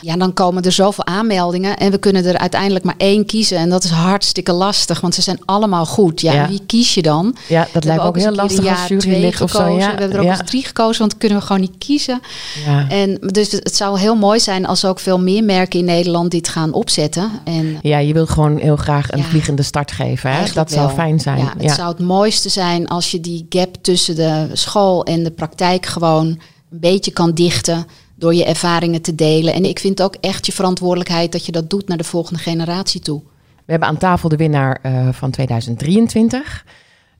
Ja, 0.00 0.16
dan 0.16 0.32
komen 0.32 0.62
er 0.62 0.72
zoveel 0.72 1.06
aanmeldingen 1.06 1.76
en 1.76 1.90
we 1.90 1.98
kunnen 1.98 2.24
er 2.24 2.38
uiteindelijk 2.38 2.84
maar 2.84 2.94
één 2.98 3.26
kiezen. 3.26 3.58
En 3.58 3.70
dat 3.70 3.84
is 3.84 3.90
hartstikke 3.90 4.52
lastig, 4.52 5.00
want 5.00 5.14
ze 5.14 5.22
zijn 5.22 5.38
allemaal 5.44 5.86
goed. 5.86 6.20
Ja, 6.20 6.32
ja. 6.32 6.48
wie 6.48 6.60
kies 6.66 6.94
je 6.94 7.02
dan? 7.02 7.36
Ja, 7.48 7.68
dat 7.72 7.84
lijkt 7.84 8.02
me 8.02 8.08
ook 8.08 8.16
heel 8.16 8.34
lastig 8.34 8.68
als 8.68 8.86
jurylid 8.88 9.40
of 9.40 9.50
zo. 9.50 9.68
Ja. 9.68 9.76
We 9.76 9.82
hebben 9.82 10.12
er 10.12 10.18
ook 10.18 10.24
ja. 10.24 10.38
eens 10.38 10.50
drie 10.50 10.64
gekozen, 10.64 11.00
want 11.00 11.18
kunnen 11.18 11.38
we 11.38 11.44
gewoon 11.44 11.60
niet 11.60 11.78
kiezen. 11.78 12.20
Ja. 12.66 12.88
En 12.88 13.18
dus 13.20 13.52
het 13.52 13.76
zou 13.76 13.98
heel 13.98 14.16
mooi 14.16 14.40
zijn 14.40 14.66
als 14.66 14.84
ook 14.84 15.00
veel 15.00 15.18
meer 15.18 15.44
merken 15.44 15.78
in 15.78 15.84
Nederland 15.84 16.30
dit 16.30 16.48
gaan 16.48 16.72
opzetten. 16.72 17.30
En, 17.44 17.78
ja, 17.82 17.98
je 17.98 18.12
wilt 18.12 18.30
gewoon 18.30 18.58
heel 18.58 18.76
graag 18.76 19.12
een 19.12 19.24
vliegende 19.24 19.62
start 19.62 19.92
geven. 19.92 20.30
Hè? 20.30 20.44
Dat 20.54 20.70
zou 20.70 20.90
fijn 20.90 21.20
zijn. 21.20 21.48
Zou 21.76 21.88
het 21.88 21.98
mooiste 21.98 22.48
zijn 22.48 22.88
als 22.88 23.10
je 23.10 23.20
die 23.20 23.46
gap 23.48 23.76
tussen 23.80 24.16
de 24.16 24.48
school 24.52 25.04
en 25.04 25.24
de 25.24 25.30
praktijk 25.30 25.86
gewoon 25.86 26.26
een 26.26 26.80
beetje 26.80 27.10
kan 27.10 27.34
dichten 27.34 27.86
door 28.14 28.34
je 28.34 28.44
ervaringen 28.44 29.02
te 29.02 29.14
delen. 29.14 29.54
En 29.54 29.64
ik 29.64 29.78
vind 29.78 30.02
ook 30.02 30.14
echt 30.14 30.46
je 30.46 30.52
verantwoordelijkheid 30.52 31.32
dat 31.32 31.46
je 31.46 31.52
dat 31.52 31.70
doet 31.70 31.88
naar 31.88 31.96
de 31.96 32.04
volgende 32.04 32.40
generatie 32.40 33.00
toe. 33.00 33.22
We 33.56 33.72
hebben 33.72 33.88
aan 33.88 33.96
tafel 33.96 34.28
de 34.28 34.36
winnaar 34.36 34.78
uh, 34.82 35.08
van 35.12 35.30
2023, 35.30 36.64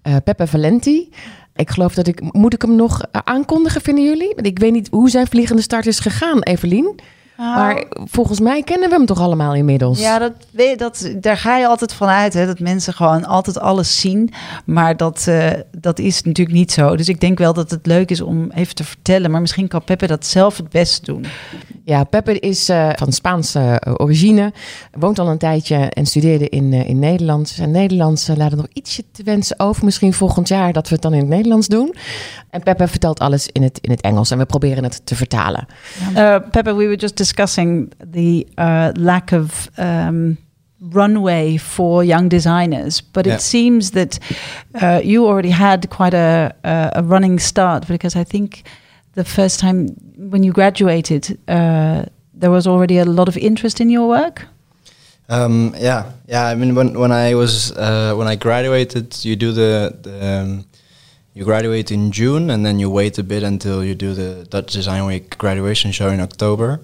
uh, 0.03 0.17
Peppe 0.25 0.47
Valenti. 0.47 1.11
Ik 1.55 1.71
geloof 1.71 1.95
dat 1.95 2.07
ik. 2.07 2.33
Moet 2.33 2.55
ik 2.55 2.63
hem 2.63 2.77
nog 2.77 3.01
aankondigen, 3.13 3.81
vinden 3.81 4.05
jullie? 4.05 4.33
Want 4.35 4.47
ik 4.47 4.59
weet 4.59 4.73
niet 4.73 4.89
hoe 4.91 5.11
zijn 5.11 5.27
vliegende 5.27 5.63
start 5.63 5.87
is 5.87 6.01
gegaan, 6.01 6.43
Evelien. 6.43 7.01
Maar 7.37 7.85
volgens 8.05 8.41
mij 8.41 8.63
kennen 8.63 8.89
we 8.89 8.95
hem 8.95 9.07
toch 9.07 9.21
allemaal 9.21 9.55
inmiddels? 9.55 10.01
Ja, 10.01 10.19
dat, 10.19 10.33
dat, 10.77 11.11
daar 11.21 11.37
ga 11.37 11.57
je 11.59 11.67
altijd 11.67 11.93
van 11.93 12.09
uit. 12.09 12.35
Hè, 12.35 12.47
dat 12.47 12.59
mensen 12.59 12.93
gewoon 12.93 13.25
altijd 13.25 13.59
alles 13.59 14.01
zien. 14.01 14.33
Maar 14.65 14.97
dat, 14.97 15.27
uh, 15.29 15.51
dat 15.71 15.99
is 15.99 16.23
natuurlijk 16.23 16.57
niet 16.57 16.73
zo. 16.73 16.97
Dus 16.97 17.09
ik 17.09 17.21
denk 17.21 17.39
wel 17.39 17.53
dat 17.53 17.71
het 17.71 17.87
leuk 17.87 18.11
is 18.11 18.21
om 18.21 18.51
even 18.51 18.75
te 18.75 18.85
vertellen. 18.85 19.31
Maar 19.31 19.41
misschien 19.41 19.69
kan 19.69 19.85
Peppe 19.85 20.07
dat 20.07 20.27
zelf 20.27 20.57
het 20.57 20.69
beste 20.69 21.13
doen. 21.13 21.27
Ja, 21.87 22.05
Peppe 22.05 22.39
is 22.39 22.71
uh, 22.71 22.91
van 22.95 23.13
Spaanse 23.13 23.81
uh, 23.87 23.95
origine. 23.97 24.53
Woont 24.99 25.19
al 25.19 25.29
een 25.29 25.39
tijdje 25.39 25.77
en 25.77 26.07
studeerde 26.07 26.49
in, 26.49 26.73
in 26.73 26.99
Nederland. 26.99 27.49
Zijn 27.49 27.71
Nederlands 27.71 28.27
laat 28.27 28.51
het 28.51 28.57
nog 28.57 28.69
ietsje 28.73 29.05
te 29.13 29.23
wensen 29.23 29.59
over. 29.61 29.85
Misschien 29.85 30.13
volgend 30.13 30.49
jaar 30.49 30.73
dat 30.73 30.89
we 30.89 30.95
het 30.95 31.03
dan 31.03 31.13
in 31.13 31.19
het 31.19 31.29
Nederlands 31.29 31.67
doen. 31.67 31.95
En 32.51 32.63
Peppe 32.63 32.89
vertelt 32.89 33.19
alles 33.19 33.49
in 33.53 33.63
het, 33.63 33.79
in 33.81 33.91
het 33.91 34.01
Engels. 34.01 34.31
En 34.31 34.39
we 34.39 34.47
proberen 34.47 34.85
het 34.85 35.01
te 35.05 35.15
vertalen. 35.15 35.67
Peppe, 36.51 36.75
we 36.75 36.85
were 36.85 36.97
just 36.97 37.17
discussing 37.17 37.93
the 38.13 38.47
uh, 38.55 38.89
lack 38.93 39.31
of 39.31 39.71
um, 39.79 40.39
runway 40.93 41.59
for 41.59 42.05
young 42.05 42.29
designers, 42.29 43.11
but 43.13 43.25
yeah. 43.25 43.35
it 43.35 43.43
seems 43.43 43.91
that 43.91 44.19
uh, 44.83 45.01
you 45.05 45.27
already 45.27 45.53
had 45.53 45.89
quite 45.89 46.17
a, 46.17 46.53
a, 46.63 47.03
running 47.03 47.41
start 47.41 47.87
because 47.87 48.21
I 48.21 48.25
think 48.25 48.63
the 49.17 49.25
first 49.25 49.59
time 49.59 49.89
when 50.31 50.43
you 50.45 50.53
graduated, 50.53 51.39
uh, 51.49 52.05
there 52.35 52.51
was 52.51 52.67
already 52.67 52.99
a 52.99 53.05
lot 53.05 53.29
of 53.29 53.37
interest 53.37 53.81
in 53.81 53.91
your 53.91 54.09
work. 54.09 54.47
Um, 55.29 55.75
yeah, 55.79 56.13
yeah. 56.29 56.47
I 56.47 56.55
mean, 56.55 56.75
when 56.77 56.99
when 56.99 57.11
I 57.11 57.35
was 57.35 57.73
uh, 57.73 58.15
when 58.15 58.29
I 58.29 58.37
graduated, 58.37 59.25
you 59.25 59.35
do 59.35 59.53
the, 59.53 59.97
the 60.03 60.15
um, 60.25 60.65
you 61.35 61.45
graduate 61.45 61.91
in 61.91 62.13
June 62.13 62.51
and 62.51 62.65
then 62.65 62.79
you 62.79 62.89
wait 62.91 63.19
a 63.19 63.23
bit 63.23 63.43
until 63.43 63.83
you 63.83 63.95
do 63.95 64.15
the 64.15 64.47
Dutch 64.49 64.73
Design 64.73 65.05
Week 65.07 65.37
graduation 65.39 65.93
show 65.93 66.09
in 66.11 66.21
October. 66.21 66.81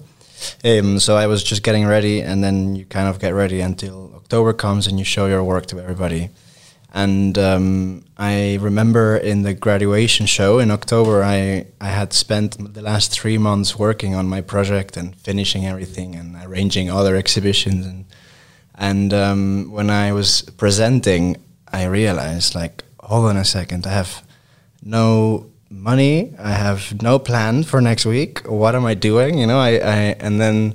Um, 0.65 0.99
so 0.99 1.15
I 1.15 1.27
was 1.27 1.41
just 1.41 1.63
getting 1.63 1.87
ready, 1.87 2.21
and 2.21 2.43
then 2.43 2.75
you 2.75 2.85
kind 2.85 3.07
of 3.07 3.19
get 3.19 3.33
ready 3.33 3.61
until 3.61 4.11
October 4.15 4.53
comes 4.53 4.87
and 4.87 4.99
you 4.99 5.05
show 5.05 5.27
your 5.27 5.43
work 5.43 5.67
to 5.67 5.79
everybody. 5.79 6.29
And 6.93 7.37
um, 7.39 8.05
I 8.17 8.59
remember 8.61 9.17
in 9.17 9.41
the 9.41 9.55
graduation 9.55 10.27
show 10.27 10.59
in 10.59 10.69
October, 10.69 11.23
I, 11.23 11.65
I 11.81 11.87
had 11.87 12.13
spent 12.13 12.73
the 12.73 12.83
last 12.83 13.11
three 13.11 13.39
months 13.39 13.79
working 13.79 14.13
on 14.13 14.29
my 14.29 14.41
project 14.41 14.95
and 14.95 15.15
finishing 15.15 15.65
everything 15.65 16.15
and 16.15 16.35
arranging 16.43 16.91
other 16.91 17.15
exhibitions. 17.15 17.85
And, 17.87 18.05
and 18.75 19.13
um, 19.13 19.71
when 19.71 19.89
I 19.89 20.13
was 20.13 20.43
presenting, 20.57 21.37
I 21.71 21.85
realized, 21.85 22.53
like, 22.53 22.83
hold 22.99 23.25
on 23.25 23.37
a 23.37 23.45
second, 23.45 23.87
I 23.87 23.91
have 23.91 24.23
no 24.83 25.49
money. 25.73 26.33
I 26.37 26.51
have 26.51 27.01
no 27.01 27.17
plan 27.19 27.63
for 27.63 27.81
next 27.81 28.05
week. 28.05 28.47
What 28.47 28.75
am 28.75 28.85
I 28.85 28.93
doing? 28.93 29.39
You 29.39 29.47
know, 29.47 29.59
I, 29.59 29.71
I 29.71 29.97
and 30.19 30.39
then 30.39 30.73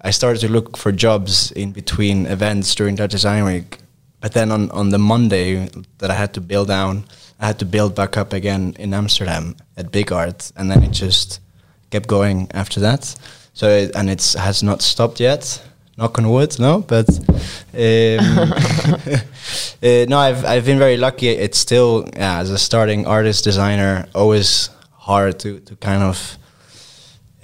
I 0.00 0.10
started 0.10 0.40
to 0.40 0.48
look 0.48 0.76
for 0.76 0.92
jobs 0.92 1.52
in 1.52 1.72
between 1.72 2.26
events 2.26 2.74
during 2.74 2.96
that 2.96 3.10
design 3.10 3.44
week. 3.44 3.78
But 4.26 4.32
then 4.32 4.50
on, 4.50 4.72
on 4.72 4.88
the 4.88 4.98
Monday 4.98 5.68
that 5.98 6.10
I 6.10 6.14
had 6.14 6.34
to 6.34 6.40
build 6.40 6.66
down, 6.66 7.04
I 7.38 7.46
had 7.46 7.60
to 7.60 7.64
build 7.64 7.94
back 7.94 8.16
up 8.16 8.32
again 8.32 8.74
in 8.76 8.92
Amsterdam 8.92 9.54
at 9.76 9.92
Big 9.92 10.10
Art, 10.10 10.50
and 10.56 10.68
then 10.68 10.82
it 10.82 10.90
just 10.90 11.38
kept 11.92 12.08
going 12.08 12.50
after 12.52 12.80
that. 12.80 13.14
So 13.54 13.68
it, 13.68 13.94
and 13.94 14.10
it 14.10 14.34
has 14.36 14.64
not 14.64 14.82
stopped 14.82 15.20
yet 15.20 15.62
knock 15.96 16.18
on 16.18 16.28
wood, 16.28 16.58
no, 16.58 16.80
but 16.80 17.08
um, 17.08 18.52
uh, 19.82 20.04
no, 20.08 20.18
I've 20.18 20.44
I've 20.44 20.64
been 20.64 20.80
very 20.80 20.96
lucky. 20.96 21.28
It's 21.28 21.58
still 21.58 22.08
yeah, 22.16 22.40
as 22.40 22.50
a 22.50 22.58
starting 22.58 23.06
artist 23.06 23.44
designer, 23.44 24.08
always 24.12 24.70
hard 24.90 25.38
to 25.38 25.60
to 25.60 25.76
kind 25.76 26.02
of 26.02 26.36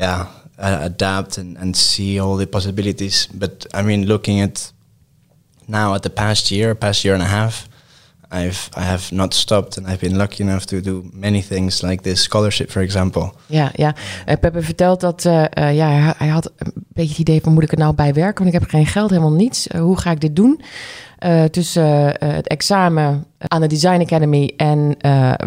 yeah 0.01 0.27
uh, 0.59 0.79
adapt 0.81 1.39
and 1.39 1.57
and 1.59 1.77
see 1.77 2.19
all 2.19 2.37
the 2.37 2.49
possibilities. 2.49 3.29
But 3.33 3.67
I 3.73 3.83
mean, 3.83 4.07
looking 4.07 4.41
at 4.41 4.73
now 5.73 5.95
at 5.95 6.03
the 6.03 6.11
past 6.11 6.49
year, 6.49 6.75
past 6.77 7.03
year 7.03 7.15
and 7.15 7.25
a 7.25 7.29
half, 7.29 7.67
I've 8.33 8.69
I 8.77 8.81
have 8.81 9.15
not 9.15 9.35
stopped 9.35 9.77
and 9.77 9.87
I've 9.87 9.99
been 9.99 10.17
lucky 10.17 10.43
enough 10.43 10.65
to 10.65 10.81
do 10.81 11.05
many 11.13 11.43
things 11.43 11.83
like 11.83 12.03
this 12.03 12.23
scholarship, 12.23 12.71
for 12.71 12.83
example. 12.83 13.33
Ja, 13.47 13.71
ja. 13.75 13.95
Uh, 14.29 14.35
Peppe 14.41 14.63
vertelt 14.63 15.01
dat 15.01 15.25
uh, 15.25 15.45
uh, 15.59 15.75
ja, 15.77 16.15
hij 16.17 16.29
had 16.29 16.53
een 16.57 16.73
beetje 16.89 17.11
het 17.11 17.19
idee 17.19 17.41
van 17.41 17.53
moet 17.53 17.63
ik 17.63 17.73
er 17.73 17.79
nou 17.79 17.95
bij 17.95 18.15
werken, 18.15 18.45
want 18.45 18.55
ik 18.55 18.61
heb 18.61 18.71
geen 18.71 18.87
geld, 18.87 19.11
helemaal 19.11 19.33
niets. 19.33 19.67
hoe 19.79 19.99
ga 19.99 20.11
ik 20.11 20.21
dit 20.21 20.37
doen? 20.37 20.61
tussen 21.51 22.15
het 22.25 22.49
examen 22.49 23.25
aan 23.39 23.61
de 23.61 23.67
Design 23.67 24.01
Academy 24.01 24.53
en 24.57 24.97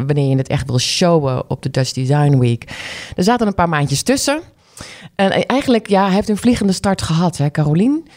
wanneer 0.05 0.29
je 0.29 0.37
het 0.37 0.47
echt 0.47 0.67
wil 0.67 0.79
showen 0.79 1.49
op 1.49 1.61
de 1.61 1.69
Dutch 1.69 1.91
Design 1.91 2.37
Week. 2.37 2.73
Er 3.15 3.23
zaten 3.23 3.47
een 3.47 3.55
paar 3.55 3.69
maandjes 3.69 4.03
tussen. 4.03 4.41
En 5.15 5.45
eigenlijk, 5.45 5.87
ja, 5.87 6.05
hij 6.05 6.13
heeft 6.13 6.29
een 6.29 6.37
vliegende 6.37 6.73
start 6.73 7.01
gehad, 7.01 7.37
hè, 7.37 7.51
Carolien? 7.51 8.07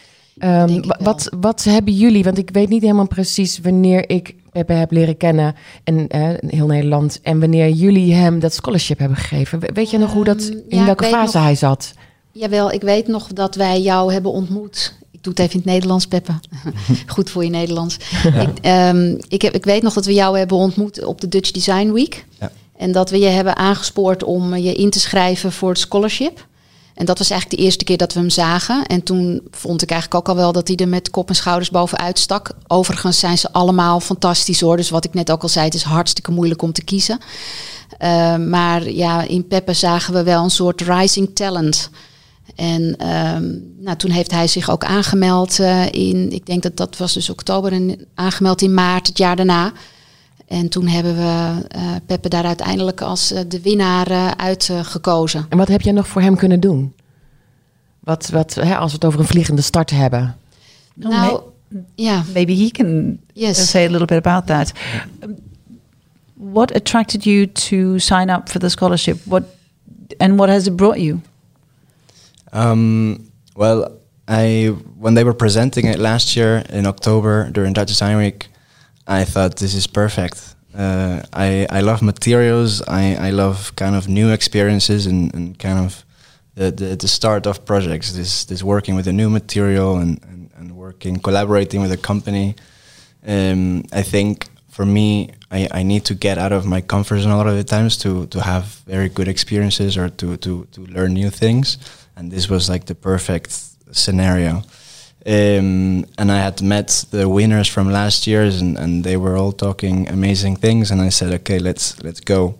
Um, 0.43 0.81
wat, 0.99 1.29
wat 1.39 1.63
hebben 1.63 1.93
jullie? 1.93 2.23
Want 2.23 2.37
ik 2.37 2.49
weet 2.49 2.69
niet 2.69 2.81
helemaal 2.81 3.07
precies 3.07 3.59
wanneer 3.59 4.09
ik 4.09 4.35
Pepe 4.51 4.73
heb 4.73 4.91
leren 4.91 5.17
kennen 5.17 5.55
en 5.83 6.07
uh, 6.15 6.29
heel 6.47 6.65
Nederland. 6.65 7.19
En 7.21 7.39
wanneer 7.39 7.69
jullie 7.69 8.13
hem 8.13 8.39
dat 8.39 8.53
scholarship 8.53 8.99
hebben 8.99 9.17
gegeven. 9.17 9.73
Weet 9.73 9.89
je 9.89 9.97
nog 9.97 10.13
hoe 10.13 10.23
dat, 10.23 10.49
ehm, 10.49 10.57
in 10.67 10.85
welke 10.85 11.03
fase 11.03 11.37
hij 11.37 11.55
zat? 11.55 11.93
Jawel, 12.31 12.71
ik 12.71 12.81
weet 12.81 13.07
nog 13.07 13.27
dat 13.27 13.55
wij 13.55 13.81
jou 13.81 14.13
hebben 14.13 14.31
ontmoet. 14.31 14.97
Ik 15.11 15.23
doe 15.23 15.33
het 15.33 15.41
even 15.41 15.53
in 15.53 15.59
het 15.59 15.69
Nederlands, 15.69 16.07
Peppe. 16.07 16.33
Goed 17.07 17.29
voor 17.29 17.43
je 17.43 17.49
Nederlands. 17.49 17.97
Ik, 18.23 18.65
um, 18.65 19.17
ik, 19.27 19.41
heb, 19.41 19.53
ik 19.53 19.65
weet 19.65 19.81
nog 19.81 19.93
dat 19.93 20.05
we 20.05 20.13
jou 20.13 20.37
hebben 20.37 20.57
ontmoet 20.57 21.03
op 21.03 21.21
de 21.21 21.27
Dutch 21.27 21.51
Design 21.51 21.91
Week. 21.91 22.25
Ja. 22.39 22.51
En 22.77 22.91
dat 22.91 23.09
we 23.09 23.19
je 23.19 23.27
hebben 23.27 23.55
aangespoord 23.55 24.23
om 24.23 24.55
je 24.55 24.73
in 24.73 24.89
te 24.89 24.99
schrijven 24.99 25.51
voor 25.51 25.69
het 25.69 25.79
scholarship. 25.79 26.47
En 26.99 27.05
dat 27.05 27.17
was 27.17 27.29
eigenlijk 27.29 27.61
de 27.61 27.65
eerste 27.65 27.83
keer 27.83 27.97
dat 27.97 28.13
we 28.13 28.19
hem 28.19 28.29
zagen. 28.29 28.85
En 28.85 29.03
toen 29.03 29.41
vond 29.51 29.81
ik 29.81 29.91
eigenlijk 29.91 30.21
ook 30.21 30.35
al 30.35 30.41
wel 30.41 30.51
dat 30.51 30.67
hij 30.67 30.77
er 30.77 30.87
met 30.87 31.09
kop 31.09 31.29
en 31.29 31.35
schouders 31.35 31.69
bovenuit 31.69 32.19
stak. 32.19 32.51
Overigens 32.67 33.19
zijn 33.19 33.37
ze 33.37 33.51
allemaal 33.51 33.99
fantastisch 33.99 34.61
hoor. 34.61 34.77
Dus 34.77 34.89
wat 34.89 35.05
ik 35.05 35.13
net 35.13 35.31
ook 35.31 35.41
al 35.41 35.49
zei, 35.49 35.65
het 35.65 35.73
is 35.73 35.83
hartstikke 35.83 36.31
moeilijk 36.31 36.61
om 36.61 36.71
te 36.71 36.83
kiezen. 36.83 37.19
Uh, 37.99 38.35
maar 38.35 38.89
ja, 38.89 39.21
in 39.21 39.47
Peppe 39.47 39.73
zagen 39.73 40.13
we 40.13 40.23
wel 40.23 40.43
een 40.43 40.49
soort 40.49 40.81
rising 40.81 41.35
talent. 41.35 41.89
En 42.55 43.07
um, 43.07 43.73
nou, 43.79 43.97
toen 43.97 44.11
heeft 44.11 44.31
hij 44.31 44.47
zich 44.47 44.69
ook 44.69 44.83
aangemeld 44.83 45.59
uh, 45.59 45.85
in, 45.85 46.31
ik 46.31 46.45
denk 46.45 46.63
dat 46.63 46.77
dat 46.77 46.97
was 46.97 47.13
dus 47.13 47.29
oktober 47.29 47.71
en 47.71 48.05
aangemeld 48.15 48.61
in 48.61 48.73
maart 48.73 49.07
het 49.07 49.17
jaar 49.17 49.35
daarna. 49.35 49.71
En 50.49 50.69
toen 50.69 50.87
hebben 50.87 51.15
we 51.15 51.67
uh, 51.75 51.95
Peppe 52.05 52.29
daar 52.29 52.43
uiteindelijk 52.43 53.01
als 53.01 53.31
uh, 53.31 53.39
de 53.47 53.61
winnaar 53.61 54.11
uh, 54.11 54.31
uitgekozen. 54.31 55.45
en 55.49 55.57
wat 55.57 55.67
heb 55.67 55.81
jij 55.81 55.93
nog 55.93 56.07
voor 56.07 56.21
hem 56.21 56.35
kunnen 56.35 56.59
doen? 56.59 56.93
Wat, 57.99 58.29
wat 58.29 58.53
hè, 58.53 58.77
als 58.77 58.91
we 58.91 58.95
het 58.95 59.05
over 59.05 59.19
een 59.19 59.25
vliegende 59.25 59.61
start 59.61 59.89
hebben. 59.89 60.37
Nou, 60.93 61.41
ja. 61.95 62.23
Maybe 62.33 62.53
he 62.53 62.69
can 62.69 63.19
yes. 63.33 63.69
say 63.69 63.85
a 63.85 63.89
little 63.89 64.05
bit 64.05 64.25
about 64.25 64.47
that. 64.47 64.71
Um, 65.23 65.35
what 66.33 66.75
attracted 66.75 67.23
you 67.23 67.51
to 67.51 67.97
sign 67.97 68.29
up 68.29 68.49
for 68.49 68.59
the 68.59 68.69
scholarship? 68.69 69.17
What 69.23 69.43
and 70.17 70.35
what 70.35 70.49
has 70.49 70.67
it 70.67 70.75
brought 70.75 70.99
you? 70.99 71.21
Um, 72.53 73.29
well, 73.55 73.91
I 74.27 74.73
when 74.99 75.13
they 75.13 75.23
were 75.23 75.35
presenting 75.35 75.85
it 75.85 75.99
last 75.99 76.35
year 76.35 76.63
in 76.69 76.85
October 76.85 77.49
during 77.51 77.73
Dutch 77.73 77.87
Design 77.87 78.17
Week, 78.17 78.48
I 79.09 79.25
thought 79.25 79.55
this 79.55 79.73
is 79.73 79.87
perfect. 79.87 80.55
Uh, 80.73 81.23
I 81.33 81.65
I 81.71 81.81
love 81.81 82.03
materials. 82.03 82.81
I 82.87 83.15
I 83.27 83.31
love 83.31 83.75
kind 83.75 83.95
of 83.95 84.07
new 84.07 84.31
experiences 84.31 85.07
and, 85.07 85.33
and 85.33 85.57
kind 85.57 85.79
of 85.79 86.05
the, 86.53 86.71
the, 86.71 86.95
the 86.95 87.07
start 87.07 87.47
of 87.47 87.65
projects. 87.65 88.13
This 88.13 88.45
this 88.45 88.61
working 88.61 88.95
with 88.95 89.07
a 89.07 89.11
new 89.11 89.29
material 89.29 89.97
and, 89.97 90.23
and, 90.23 90.51
and 90.55 90.75
working 90.75 91.19
collaborating 91.19 91.81
with 91.81 91.91
a 91.91 91.97
company. 91.97 92.55
Um, 93.25 93.83
I 93.91 94.03
think 94.03 94.47
for 94.69 94.85
me, 94.85 95.31
I, 95.49 95.67
I 95.71 95.83
need 95.83 96.05
to 96.05 96.13
get 96.13 96.37
out 96.37 96.51
of 96.51 96.65
my 96.65 96.81
comfort 96.81 97.19
zone 97.19 97.31
a 97.31 97.37
lot 97.37 97.47
of 97.47 97.55
the 97.55 97.63
times 97.63 97.97
to 97.97 98.27
to 98.27 98.39
have 98.41 98.63
very 98.85 99.09
good 99.09 99.27
experiences 99.27 99.97
or 99.97 100.09
to 100.09 100.37
to 100.37 100.67
to 100.71 100.85
learn 100.85 101.13
new 101.13 101.31
things. 101.31 101.77
And 102.15 102.31
this 102.31 102.47
was 102.47 102.69
like 102.69 102.85
the 102.85 102.95
perfect 102.95 103.51
scenario. 103.91 104.61
Um, 105.25 106.05
and 106.17 106.31
I 106.31 106.37
had 106.37 106.61
met 106.61 107.05
the 107.11 107.27
winners 107.27 107.67
from 107.67 107.91
last 107.91 108.25
year's, 108.25 108.61
and, 108.61 108.77
and 108.77 109.03
they 109.03 109.17
were 109.17 109.35
all 109.35 109.51
talking 109.51 110.07
amazing 110.07 110.55
things. 110.55 110.91
And 110.91 111.01
I 111.01 111.09
said, 111.09 111.33
okay, 111.41 111.59
let's 111.59 112.01
let's 112.03 112.21
go. 112.21 112.59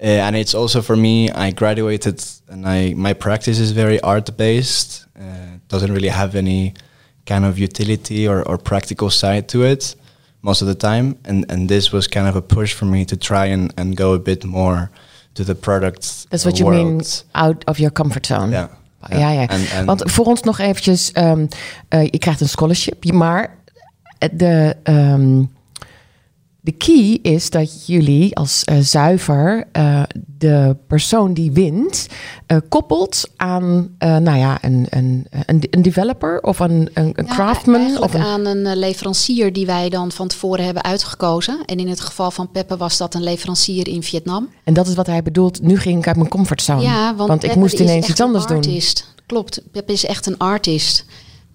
Uh, 0.00 0.06
and 0.06 0.36
it's 0.36 0.54
also 0.54 0.80
for 0.80 0.96
me. 0.96 1.28
I 1.30 1.50
graduated, 1.50 2.24
and 2.48 2.66
I 2.66 2.94
my 2.94 3.14
practice 3.14 3.58
is 3.58 3.72
very 3.72 4.00
art 4.00 4.36
based. 4.36 5.06
Uh, 5.18 5.58
doesn't 5.66 5.92
really 5.92 6.08
have 6.08 6.36
any 6.36 6.74
kind 7.26 7.44
of 7.44 7.58
utility 7.58 8.28
or, 8.28 8.42
or 8.48 8.58
practical 8.58 9.10
side 9.10 9.48
to 9.48 9.64
it 9.64 9.96
most 10.42 10.62
of 10.62 10.68
the 10.68 10.74
time. 10.74 11.18
And 11.24 11.44
and 11.50 11.68
this 11.68 11.92
was 11.92 12.06
kind 12.06 12.28
of 12.28 12.36
a 12.36 12.42
push 12.42 12.74
for 12.74 12.86
me 12.86 13.04
to 13.06 13.16
try 13.16 13.46
and, 13.46 13.74
and 13.76 13.96
go 13.96 14.14
a 14.14 14.18
bit 14.18 14.44
more 14.44 14.90
to 15.34 15.44
the 15.44 15.54
products. 15.54 16.26
That's 16.30 16.44
what 16.44 16.58
you 16.58 16.70
mean 16.70 17.02
out 17.34 17.64
of 17.66 17.78
your 17.78 17.90
comfort 17.90 18.26
zone. 18.26 18.52
Yeah. 18.52 18.68
Ja, 19.08 19.30
ja. 19.30 19.46
En, 19.46 19.66
en 19.74 19.84
Want 19.84 20.10
voor 20.10 20.24
ons 20.24 20.42
nog 20.42 20.58
eventjes, 20.58 21.10
um, 21.14 21.48
uh, 21.88 22.02
je 22.02 22.18
krijgt 22.18 22.40
een 22.40 22.48
scholarship, 22.48 23.12
maar 23.12 23.56
de, 24.32 24.76
ehm, 24.82 25.42
de 26.68 26.74
key 26.76 27.32
is 27.32 27.50
dat 27.50 27.86
jullie 27.86 28.36
als 28.36 28.64
eh, 28.64 28.76
zuiver 28.78 29.64
uh, 29.72 30.02
de 30.38 30.76
persoon 30.86 31.34
die 31.34 31.52
wint 31.52 32.06
uh, 32.46 32.58
koppelt 32.68 33.30
aan 33.36 33.96
nou 33.98 34.38
ja, 34.38 34.58
een, 34.60 34.86
een, 34.90 35.26
een, 35.30 35.62
een, 35.70 35.82
developer 35.82 36.40
of 36.40 36.58
een, 36.58 36.90
een, 36.94 37.12
een 37.14 37.26
ja, 37.26 37.34
craftsman. 37.34 37.98
Of 38.02 38.14
een... 38.14 38.22
aan 38.22 38.46
een 38.46 38.76
leverancier 38.76 39.52
die 39.52 39.66
wij 39.66 39.88
dan 39.88 40.12
van 40.12 40.28
tevoren 40.28 40.64
hebben 40.64 40.82
uitgekozen. 40.84 41.64
En 41.64 41.78
in 41.78 41.88
het 41.88 42.00
geval 42.00 42.30
van 42.30 42.50
Peppe 42.50 42.76
was 42.76 42.96
dat 42.96 43.14
een 43.14 43.22
leverancier 43.22 43.88
in 43.88 44.02
Vietnam. 44.02 44.48
En 44.64 44.74
dat 44.74 44.86
is 44.86 44.94
wat 44.94 45.06
hij 45.06 45.22
bedoelt. 45.22 45.62
Nu 45.62 45.78
ging 45.78 45.98
ik 45.98 46.06
uit 46.06 46.16
mijn 46.16 46.28
comfortzone. 46.28 46.82
Ja, 46.82 47.14
want, 47.14 47.28
want 47.28 47.44
ik 47.44 47.54
moest 47.54 47.80
ineens 47.80 48.08
iets 48.08 48.20
anders 48.20 48.46
doen. 48.46 48.56
Artist. 48.56 49.14
Klopt, 49.26 49.62
Peppe 49.72 49.92
is 49.92 50.04
echt 50.04 50.26
een 50.26 50.38
artist. 50.38 51.04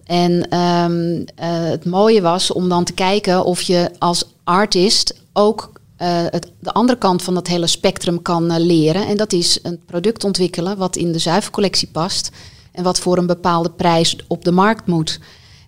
En 0.06 0.58
um, 0.58 1.20
uh, 1.20 1.26
het 1.70 1.86
mooie 1.86 2.22
was 2.22 2.52
om 2.52 2.70
dan 2.70 2.84
te 2.84 2.94
kijken 2.94 3.46
of 3.46 3.62
je 3.62 3.92
als 4.00 4.26
artist 4.44 5.22
ook 5.34 5.72
het, 6.04 6.52
de 6.60 6.74
andere 6.74 6.98
kant 6.98 7.22
van 7.22 7.34
dat 7.34 7.48
hele 7.48 7.68
spectrum 7.68 8.22
kan 8.22 8.52
uh, 8.52 8.58
leren. 8.58 9.08
En 9.08 9.18
dat 9.18 9.34
is 9.34 9.60
een 9.64 9.80
product 9.86 10.24
ontwikkelen 10.24 10.78
wat 10.78 10.96
in 10.96 11.12
de 11.12 11.20
zuivercollectie 11.20 11.88
past. 11.88 12.32
En 12.72 12.84
wat 12.84 13.00
voor 13.00 13.18
een 13.18 13.28
bepaalde 13.28 13.70
prijs 13.70 14.18
op 14.28 14.46
de 14.46 14.52
markt 14.52 14.86
moet. 14.86 15.20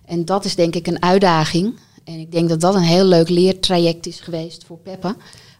En 0.04 0.24
dat 0.24 0.44
is 0.44 0.54
denk 0.54 0.74
ik 0.74 0.86
een 0.86 1.02
uitdaging. 1.02 1.78
En 2.04 2.18
ik 2.18 2.32
denk 2.32 2.48
dat 2.48 2.60
dat 2.60 2.74
een 2.74 2.82
heel 2.82 3.04
leuk 3.04 3.28
leertraject 3.28 4.06
is 4.06 4.20
geweest 4.20 4.64
voor 4.66 4.78
Peppe. 4.78 5.16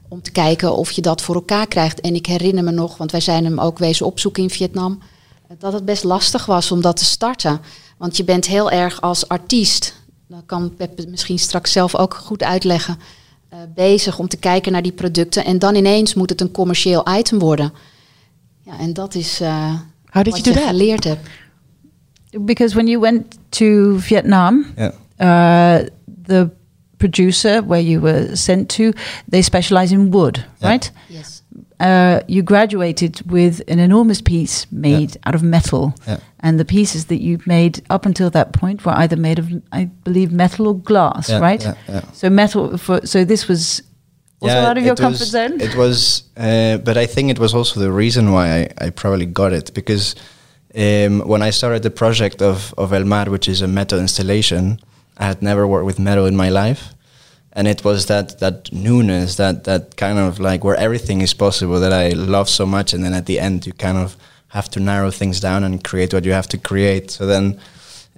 Om 0.09 0.23
te 0.23 0.31
kijken 0.31 0.77
of 0.77 0.91
je 0.91 1.03
dat 1.03 1.23
voor 1.23 1.35
elkaar 1.35 1.67
krijgt. 1.67 2.01
En 2.01 2.15
ik 2.15 2.27
herinner 2.27 2.65
me 2.65 2.71
nog, 2.71 2.97
want 2.97 3.11
wij 3.11 3.21
zijn 3.21 3.45
hem 3.45 3.59
ook 3.59 3.79
wezen 3.79 4.07
opzoeken 4.07 4.43
in 4.43 4.51
Vietnam. 4.51 4.99
Dat 5.59 5.73
het 5.73 5.85
best 5.85 6.05
lastig 6.05 6.47
was 6.47 6.73
om 6.73 6.81
dat 6.81 6.97
te 6.97 7.05
starten. 7.05 7.61
Want 7.97 8.17
je 8.17 8.25
bent 8.25 8.47
heel 8.47 8.71
erg 8.71 9.01
als 9.01 9.29
artiest, 9.29 9.95
dat 10.29 10.43
kan 10.47 10.75
Peppe 10.77 11.07
misschien 11.09 11.39
straks 11.39 11.73
zelf 11.73 11.95
ook 11.97 12.15
goed 12.15 12.43
uitleggen, 12.43 12.99
uh, 13.53 13.59
bezig 13.75 14.19
om 14.19 14.29
te 14.29 14.37
kijken 14.37 14.73
naar 14.73 14.83
die 14.83 14.93
producten. 14.93 15.45
En 15.45 15.59
dan 15.59 15.75
ineens 15.75 16.15
moet 16.15 16.31
het 16.31 16.41
een 16.41 16.51
commercieel 16.51 17.07
item 17.19 17.39
worden. 17.39 17.73
Ja, 18.63 18.79
en 18.79 18.93
dat 18.93 19.15
is 19.15 19.41
uh, 19.41 19.75
How 20.11 20.25
did 20.25 20.33
wat 20.33 20.45
you 20.45 20.55
je 20.57 20.61
that? 20.61 20.71
geleerd 20.71 21.05
hebt. 21.05 21.29
Because 22.41 22.75
when 22.75 22.87
you 22.87 23.01
went 23.01 23.37
to 23.49 23.97
Vietnam, 23.99 24.67
Yeah. 24.77 25.81
uh, 25.81 25.87
the 26.27 26.49
producer 26.97 27.67
where 27.67 27.85
you 27.89 28.01
were 28.01 28.37
sent 28.37 28.69
to, 28.69 28.91
they 29.29 29.43
specialize 29.43 29.95
in 29.95 30.11
wood, 30.11 30.37
Yeah. 30.37 30.71
right? 30.71 30.93
Yes. 31.09 31.36
Uh, 31.81 32.21
you 32.27 32.43
graduated 32.43 33.21
with 33.31 33.61
an 33.69 33.79
enormous 33.79 34.21
piece 34.23 34.67
made 34.73 35.11
Yeah. 35.11 35.21
out 35.29 35.35
of 35.35 35.43
metal. 35.43 35.95
Yeah. 36.07 36.19
And 36.41 36.59
the 36.59 36.65
pieces 36.65 37.07
that 37.07 37.21
you 37.21 37.39
made 37.47 37.83
up 37.91 38.07
until 38.07 38.31
that 38.31 38.53
point 38.53 38.85
were 38.85 38.93
either 38.93 39.17
made 39.17 39.39
of, 39.39 39.49
I 39.73 39.85
believe, 40.05 40.33
metal 40.33 40.67
or 40.69 40.75
glass, 40.79 41.29
Yeah, 41.29 41.41
right? 41.41 41.67
So 42.13 42.31
metal. 42.31 42.79
For, 42.79 43.01
so 43.07 43.25
this 43.25 43.49
was 43.49 43.83
also 44.41 44.57
out 44.57 44.79
of 44.79 44.85
your 44.85 44.95
it 44.95 44.99
comfort 45.01 45.21
was- 45.21 45.31
zone. 45.31 45.61
It 45.61 45.75
was, 45.75 46.23
uh, 46.37 46.79
but 46.79 46.97
I 46.97 47.07
think 47.07 47.31
it 47.31 47.39
was 47.39 47.55
also 47.55 47.81
the 47.81 47.91
reason 47.93 48.33
why 48.33 48.47
I, 48.79 48.87
I 48.87 48.91
probably 48.91 49.27
got 49.27 49.53
it 49.53 49.75
because 49.75 50.15
um, 50.75 51.21
when 51.27 51.43
I 51.43 51.51
started 51.51 51.83
the 51.83 51.91
project 51.91 52.41
of, 52.43 52.73
of 52.79 52.93
El 52.93 53.05
Mar, 53.05 53.27
which 53.31 53.49
is 53.49 53.63
a 53.63 53.67
metal 53.69 53.99
installation, 53.99 54.79
I 55.19 55.25
had 55.27 55.43
never 55.43 55.67
worked 55.67 55.87
with 55.87 55.99
metal 55.99 56.27
in 56.27 56.37
my 56.37 56.49
life. 56.51 56.95
And 57.57 57.67
it 57.67 57.83
was 57.85 58.07
that, 58.07 58.39
that 58.39 58.71
newness, 58.71 59.37
that, 59.37 59.65
that 59.65 59.97
kind 59.97 60.19
of 60.19 60.39
like 60.39 60.63
where 60.63 60.77
everything 60.77 61.23
is 61.23 61.35
possible 61.35 61.81
that 61.81 61.93
I 61.93 62.11
love 62.11 62.49
so 62.49 62.67
much. 62.67 62.95
And 62.95 63.03
then 63.03 63.15
at 63.15 63.25
the 63.25 63.41
end, 63.41 63.67
you 63.67 63.73
kind 63.73 63.97
of 63.97 64.17
have 64.49 64.69
to 64.71 64.81
narrow 64.81 65.11
things 65.11 65.41
down 65.41 65.65
and 65.65 65.83
create 65.83 66.13
what 66.13 66.25
you 66.27 66.33
have 66.33 66.49
to 66.49 66.59
create. 66.59 67.11
So 67.11 67.27
then 67.27 67.59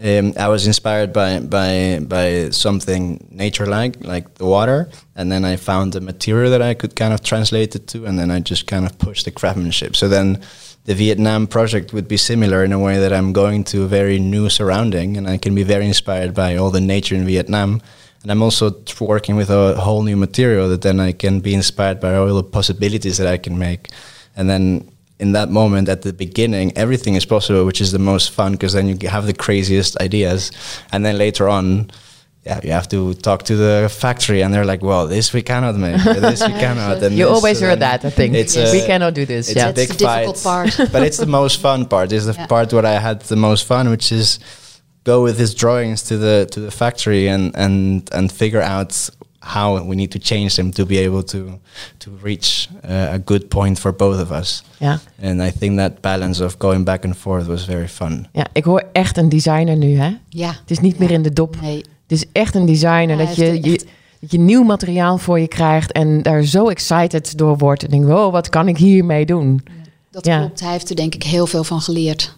um, 0.02 0.32
I 0.36 0.48
was 0.48 0.66
inspired 0.66 1.12
by 1.12 1.40
by 1.40 2.00
by 2.00 2.50
something 2.50 3.26
nature-like, 3.30 4.04
like 4.04 4.34
the 4.34 4.44
water, 4.44 4.88
and 5.16 5.30
then 5.32 5.44
I 5.44 5.56
found 5.56 5.94
a 5.94 6.00
material 6.00 6.50
that 6.50 6.62
I 6.62 6.74
could 6.74 6.94
kind 6.94 7.12
of 7.12 7.20
translate 7.22 7.74
it 7.74 7.86
to, 7.88 8.06
and 8.06 8.18
then 8.18 8.30
I 8.30 8.40
just 8.40 8.66
kind 8.66 8.86
of 8.86 8.98
pushed 8.98 9.24
the 9.24 9.32
craftsmanship. 9.32 9.96
So 9.96 10.08
then 10.08 10.40
the 10.84 10.94
Vietnam 10.94 11.46
project 11.46 11.92
would 11.92 12.06
be 12.06 12.16
similar 12.16 12.64
in 12.64 12.72
a 12.72 12.78
way 12.78 12.98
that 12.98 13.12
I'm 13.12 13.32
going 13.32 13.64
to 13.64 13.82
a 13.82 13.88
very 13.88 14.18
new 14.18 14.48
surrounding, 14.48 15.16
and 15.16 15.28
I 15.28 15.38
can 15.38 15.54
be 15.54 15.64
very 15.64 15.86
inspired 15.86 16.32
by 16.32 16.56
all 16.56 16.70
the 16.70 16.80
nature 16.80 17.16
in 17.16 17.26
Vietnam. 17.26 17.80
And 18.22 18.30
I'm 18.32 18.42
also 18.42 18.74
working 19.00 19.36
with 19.36 19.48
a 19.50 19.76
whole 19.76 20.02
new 20.02 20.16
material 20.16 20.68
that 20.70 20.82
then 20.82 20.98
I 21.00 21.12
can 21.12 21.40
be 21.40 21.54
inspired 21.54 22.00
by 22.00 22.14
all 22.16 22.34
the 22.34 22.42
possibilities 22.42 23.16
that 23.18 23.26
I 23.28 23.38
can 23.38 23.58
make, 23.58 23.88
and 24.36 24.48
then 24.50 24.88
in 25.20 25.32
that 25.32 25.48
moment 25.50 25.88
at 25.88 26.02
the 26.02 26.12
beginning 26.12 26.72
everything 26.76 27.16
is 27.16 27.24
possible 27.24 27.64
which 27.66 27.80
is 27.80 27.90
the 27.90 27.98
most 27.98 28.30
fun 28.30 28.52
because 28.52 28.72
then 28.72 28.86
you 28.86 29.08
have 29.08 29.26
the 29.26 29.32
craziest 29.34 30.00
ideas 30.00 30.52
and 30.92 31.04
then 31.04 31.18
later 31.18 31.48
on 31.48 31.90
yeah 32.46 32.60
you 32.62 32.70
have 32.70 32.86
to 32.88 33.14
talk 33.14 33.42
to 33.42 33.56
the 33.56 33.88
factory 33.90 34.42
and 34.44 34.54
they're 34.54 34.64
like 34.64 34.80
well 34.80 35.08
this 35.08 35.32
we 35.32 35.42
cannot 35.42 35.74
make 35.74 36.00
this 36.04 36.40
we 36.46 36.52
cannot 36.64 37.02
and 37.02 37.16
You 37.18 37.24
this, 37.24 37.34
always 37.34 37.58
so 37.58 37.66
heard 37.66 37.80
that, 37.80 38.04
I 38.04 38.10
think. 38.10 38.34
it's 38.36 38.54
Yes. 38.54 38.72
a- 38.72 38.76
we 38.80 38.86
cannot 38.86 39.14
do 39.14 39.26
this. 39.26 39.48
it's 39.48 39.56
yeah. 39.56 39.70
a 39.70 39.72
big 39.72 39.88
the 39.88 39.94
difficult 39.96 40.38
fight 40.38 40.76
part. 40.78 40.92
but 40.92 41.02
it's 41.02 41.16
the 41.16 41.26
most 41.26 41.60
fun 41.60 41.86
part 41.86 42.12
it's 42.12 42.26
the 42.26 42.34
Yeah. 42.34 42.46
part 42.46 42.72
where 42.72 42.86
I 42.86 43.00
had 43.00 43.22
the 43.22 43.34
most 43.48 43.64
fun 43.66 43.90
which 43.90 44.12
is 44.12 44.38
go 45.10 45.24
with 45.24 45.38
his 45.38 45.54
drawings 45.54 46.02
to 46.02 46.18
the 46.18 46.44
to 46.50 46.60
the 46.60 46.70
factory 46.70 47.28
and 47.30 47.54
and 47.56 48.12
and 48.12 48.32
figure 48.32 48.62
out 48.62 49.08
how 49.40 49.86
we 49.88 49.94
need 49.94 50.10
to 50.10 50.18
change 50.18 50.54
them 50.54 50.70
to 50.70 50.84
be 50.86 50.98
able 51.06 51.22
to 51.22 51.38
to 51.98 52.10
reach 52.22 52.68
uh, 52.84 53.12
a 53.12 53.18
good 53.24 53.48
point 53.48 53.78
for 53.78 53.92
both 53.94 54.20
of 54.20 54.30
us 54.30 54.62
ja. 54.78 54.98
and 55.22 55.42
I 55.42 55.50
think 55.58 55.76
that 55.78 56.00
balance 56.00 56.44
of 56.44 56.56
going 56.58 56.84
back 56.84 57.04
and 57.04 57.16
forth 57.16 57.46
was 57.46 57.64
very 57.64 57.88
fun. 57.88 58.26
ja, 58.32 58.46
ik 58.52 58.64
hoor 58.64 58.82
echt 58.92 59.16
een 59.16 59.28
designer 59.28 59.76
nu, 59.76 59.96
hè? 59.98 60.10
Ja. 60.28 60.48
Het 60.48 60.70
is 60.70 60.78
niet 60.80 60.98
meer 60.98 61.10
in 61.10 61.22
de 61.22 61.32
dop. 61.32 61.60
Nee. 61.60 61.76
Het 61.76 62.18
is 62.18 62.24
echt 62.32 62.54
een 62.54 62.66
designer. 62.66 63.18
Ja, 63.18 63.24
dat, 63.24 63.36
je, 63.36 63.44
je, 63.62 63.80
dat 64.20 64.30
je 64.30 64.38
nieuw 64.38 64.62
materiaal 64.62 65.18
voor 65.18 65.38
je 65.40 65.48
krijgt 65.48 65.92
en 65.92 66.22
daar 66.22 66.42
zo 66.42 66.68
excited 66.68 67.38
door 67.38 67.58
wordt. 67.58 67.82
En 67.84 67.90
denk, 67.90 68.04
wow, 68.04 68.32
wat 68.32 68.48
kan 68.48 68.68
ik 68.68 68.76
hiermee 68.76 69.26
doen? 69.26 69.62
Dat 70.10 70.26
Ja. 70.26 70.38
klopt. 70.38 70.60
Hij 70.60 70.72
heeft 70.72 70.90
er 70.90 70.96
denk 70.96 71.14
ik 71.14 71.22
heel 71.22 71.46
veel 71.46 71.64
van 71.64 71.80
geleerd. 71.80 72.36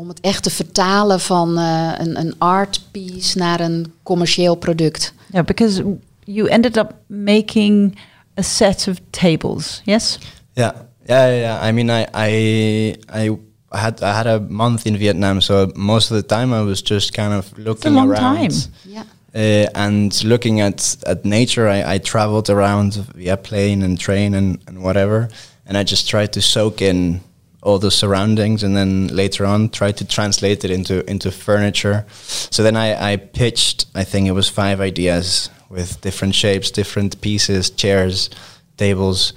Om 0.00 0.08
het 0.08 0.20
echt 0.20 0.42
te 0.42 0.50
vertalen 0.50 1.20
van 1.20 1.58
eh, 1.58 1.92
een, 1.96 2.18
een 2.18 2.34
art 2.38 2.80
piece 2.90 3.38
naar 3.38 3.60
een 3.60 3.92
commercieel 4.02 4.54
product. 4.54 5.14
yeah, 5.32 5.44
because 5.44 5.82
you 6.24 6.48
ended 6.48 6.76
up 6.76 6.94
making 7.06 7.98
a 8.38 8.42
set 8.42 8.88
of 8.88 8.96
tables. 9.10 9.80
Yes. 9.84 10.18
Yeah, 10.52 10.72
yeah, 11.06 11.28
yeah. 11.28 11.40
yeah. 11.40 11.68
I 11.68 11.72
mean, 11.72 11.90
I, 11.90 12.06
I, 12.14 12.96
I 13.12 13.38
had 13.68 14.02
I 14.02 14.12
had 14.12 14.26
a 14.26 14.38
month 14.48 14.86
in 14.86 14.96
Vietnam, 14.96 15.40
so 15.40 15.70
most 15.74 16.10
of 16.10 16.16
the 16.16 16.34
time 16.34 16.62
I 16.62 16.64
was 16.64 16.82
just 16.82 17.12
kind 17.12 17.32
of 17.32 17.52
looking 17.56 17.94
long 17.94 18.10
around. 18.10 18.36
time. 18.36 18.52
Ja. 18.82 19.04
Uh, 19.34 19.68
and 19.74 20.22
looking 20.22 20.60
at, 20.60 20.96
at 21.06 21.24
nature, 21.24 21.68
I, 21.68 21.94
I 21.94 21.98
traveled 21.98 22.48
around 22.48 23.04
via 23.14 23.36
plane 23.36 23.84
and 23.84 23.98
train 23.98 24.34
and, 24.34 24.58
and 24.66 24.78
whatever, 24.78 25.28
and 25.66 25.76
I 25.76 25.82
just 25.84 26.08
tried 26.08 26.32
to 26.32 26.40
soak 26.40 26.80
in 26.80 27.20
all 27.62 27.78
the 27.78 27.90
surroundings, 27.90 28.62
and 28.62 28.76
then 28.76 29.08
later 29.08 29.44
on 29.44 29.68
try 29.68 29.92
to 29.92 30.04
translate 30.04 30.64
it 30.64 30.70
into 30.70 31.08
into 31.10 31.30
furniture. 31.30 32.06
So 32.50 32.62
then 32.62 32.76
I, 32.76 33.12
I 33.12 33.16
pitched, 33.16 33.86
I 33.94 34.04
think 34.04 34.28
it 34.28 34.32
was 34.32 34.48
five 34.48 34.80
ideas 34.80 35.50
with 35.68 36.00
different 36.00 36.34
shapes, 36.34 36.70
different 36.70 37.20
pieces, 37.20 37.70
chairs, 37.70 38.30
tables, 38.76 39.32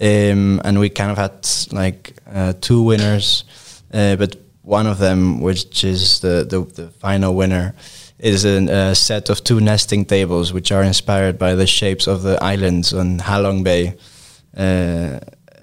um, 0.00 0.60
and 0.64 0.78
we 0.78 0.88
kind 0.88 1.10
of 1.10 1.18
had 1.18 1.46
like 1.72 2.16
uh, 2.32 2.52
two 2.60 2.82
winners, 2.82 3.44
uh, 3.92 4.16
but 4.16 4.36
one 4.62 4.86
of 4.86 4.98
them, 4.98 5.40
which 5.40 5.84
is 5.84 6.20
the 6.20 6.46
the, 6.48 6.60
the 6.82 6.90
final 6.90 7.34
winner, 7.34 7.74
is 8.18 8.44
a 8.44 8.72
uh, 8.72 8.94
set 8.94 9.30
of 9.30 9.42
two 9.42 9.60
nesting 9.60 10.04
tables, 10.04 10.52
which 10.52 10.72
are 10.72 10.82
inspired 10.82 11.38
by 11.38 11.54
the 11.54 11.66
shapes 11.66 12.06
of 12.06 12.22
the 12.22 12.42
islands 12.42 12.94
on 12.94 13.18
Halong 13.18 13.64
Bay. 13.64 13.94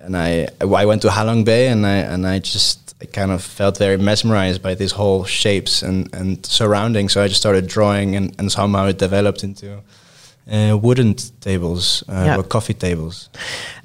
Uh, 0.01 0.05
and 0.05 0.15
I 0.15 0.47
I 0.81 0.85
went 0.85 1.01
to 1.01 1.09
Halong 1.09 1.43
Bay, 1.43 1.67
and 1.71 1.85
I 1.85 2.13
and 2.13 2.25
I 2.25 2.39
just 2.39 2.95
I 3.01 3.05
kind 3.05 3.31
of 3.31 3.43
felt 3.43 3.77
very 3.77 3.97
mesmerized 3.97 4.61
by 4.61 4.75
these 4.75 4.95
whole 4.95 5.25
shapes 5.25 5.83
and 5.83 6.15
and 6.15 6.45
surroundings. 6.45 7.11
So 7.11 7.23
I 7.23 7.27
just 7.27 7.39
started 7.39 7.67
drawing, 7.67 8.15
and, 8.15 8.33
and 8.37 8.51
somehow 8.51 8.87
it 8.87 8.99
developed 8.99 9.43
into 9.43 9.65
uh, 10.51 10.75
wooden 10.81 11.15
tables, 11.39 12.03
uh, 12.09 12.25
Ja. 12.25 12.43
coffee 12.47 12.77
tables. 12.77 13.29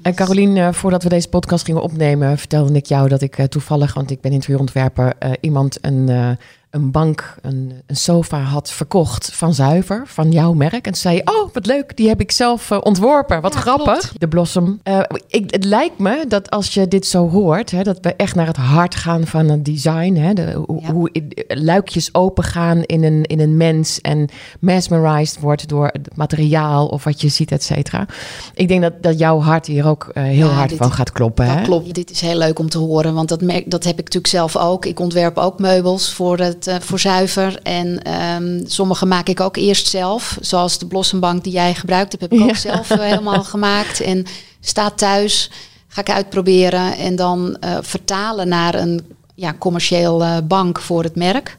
En 0.01 0.15
eh, 0.57 0.73
voordat 0.73 1.03
we 1.03 1.09
deze 1.09 1.29
podcast 1.29 1.65
gingen 1.65 1.81
opnemen, 1.81 2.37
vertelde 2.37 2.73
ik 2.73 2.85
jou 2.85 3.09
dat 3.09 3.21
ik 3.21 3.37
eh, 3.37 3.45
toevallig, 3.45 3.93
want 3.93 4.11
ik 4.11 4.21
ben 4.21 4.31
interieurontwerper, 4.31 5.13
iemand 5.41 5.77
een, 5.81 6.37
een 6.77 6.91
bank, 6.91 7.35
een, 7.41 7.71
een 7.85 7.95
sofa 7.95 8.39
had 8.39 8.71
verkocht 8.71 9.29
van 9.33 9.53
zuiver, 9.53 10.03
van 10.05 10.31
jouw 10.31 10.53
merk. 10.53 10.87
En 10.87 10.95
zei 10.95 11.15
je, 11.15 11.21
oh 11.25 11.53
wat 11.53 11.65
leuk, 11.65 11.97
die 11.97 12.07
heb 12.07 12.21
ik 12.21 12.31
zelf 12.31 12.71
eh, 12.71 12.77
ontworpen. 12.81 13.41
Wat 13.41 13.53
Ja, 13.53 13.59
grappig. 13.59 13.85
klopt. 13.99 14.19
De 14.19 14.27
Blossom. 14.27 14.79
Eh, 14.83 14.99
ik, 15.27 15.51
het 15.51 15.63
lijkt 15.63 15.99
me 15.99 16.25
dat 16.27 16.49
als 16.49 16.73
je 16.73 16.87
dit 16.87 17.05
zo 17.05 17.29
hoort, 17.29 17.71
hè, 17.71 17.83
dat 17.83 17.97
we 18.01 18.13
echt 18.15 18.35
naar 18.35 18.47
het 18.47 18.57
hart 18.57 18.95
gaan 18.95 19.27
van 19.27 19.49
het 19.49 19.65
design. 19.65 20.15
Hè, 20.15 20.33
de, 20.33 20.63
hoe, 20.65 20.81
Ja. 20.81 20.91
hoe 20.91 21.09
i- 21.13 21.27
luikjes 21.47 22.13
open 22.13 22.43
gaan 22.43 22.83
in 22.83 23.03
een, 23.03 23.23
in 23.23 23.39
een 23.39 23.57
mens 23.57 24.01
en 24.01 24.29
mesmerized 24.59 25.39
wordt 25.39 25.67
door 25.69 25.87
het 25.91 26.09
materiaal 26.15 26.87
of 26.87 27.03
wat 27.03 27.21
je 27.21 27.27
ziet, 27.27 27.51
et 27.51 27.63
cetera. 27.63 28.05
Ik 28.53 28.67
denk 28.67 28.81
dat, 28.81 28.93
dat 29.01 29.19
jouw 29.19 29.39
hart 29.39 29.65
hier 29.65 29.87
ook 29.87 30.09
eh, 30.13 30.23
heel 30.23 30.47
Ja, 30.47 30.53
hard 30.53 30.69
dit- 30.69 30.77
van 30.77 30.91
gaat 30.91 31.11
kloppen. 31.11 31.45
Dat 31.47 31.55
hè? 31.55 31.61
klopt. 31.61 31.95
Dit 31.95 32.11
is 32.11 32.21
heel 32.21 32.37
leuk 32.37 32.59
om 32.59 32.69
te 32.69 32.77
horen, 32.77 33.13
want 33.13 33.29
dat, 33.29 33.41
merk, 33.41 33.71
dat 33.71 33.83
heb 33.83 33.93
ik 33.99 34.03
natuurlijk 34.03 34.27
zelf 34.33 34.57
ook. 34.57 34.85
Ik 34.85 34.99
ontwerp 34.99 35.37
ook 35.37 35.59
meubels 35.59 36.13
voor 36.13 36.37
het 36.39 36.66
echt 36.67 36.85
voor 36.85 36.99
zuiver. 36.99 37.59
En 37.63 38.01
ehm, 38.01 38.61
sommige 38.65 39.05
maak 39.05 39.27
ik 39.27 39.39
ook 39.39 39.57
eerst 39.57 39.87
zelf. 39.87 40.37
Zoals 40.41 40.77
de 40.77 40.85
blossombank 40.85 41.43
die 41.43 41.53
jij 41.53 41.75
gebruikt 41.75 42.11
hebt, 42.11 42.23
heb 42.23 42.41
ik 42.41 42.49
ook 42.49 42.55
zelf 42.55 42.87
helemaal 42.87 43.43
gemaakt. 43.53 44.01
En 44.01 44.25
staat 44.59 44.97
thuis, 44.97 45.51
ga 45.87 46.01
ik 46.01 46.09
uitproberen. 46.09 46.97
En 46.97 47.15
dan 47.15 47.57
vertalen 47.81 48.47
naar 48.47 48.75
een 48.75 49.01
ja, 49.35 49.55
commercieel 49.59 50.43
bank 50.47 50.79
voor 50.79 51.03
het 51.03 51.15
merk. 51.15 51.57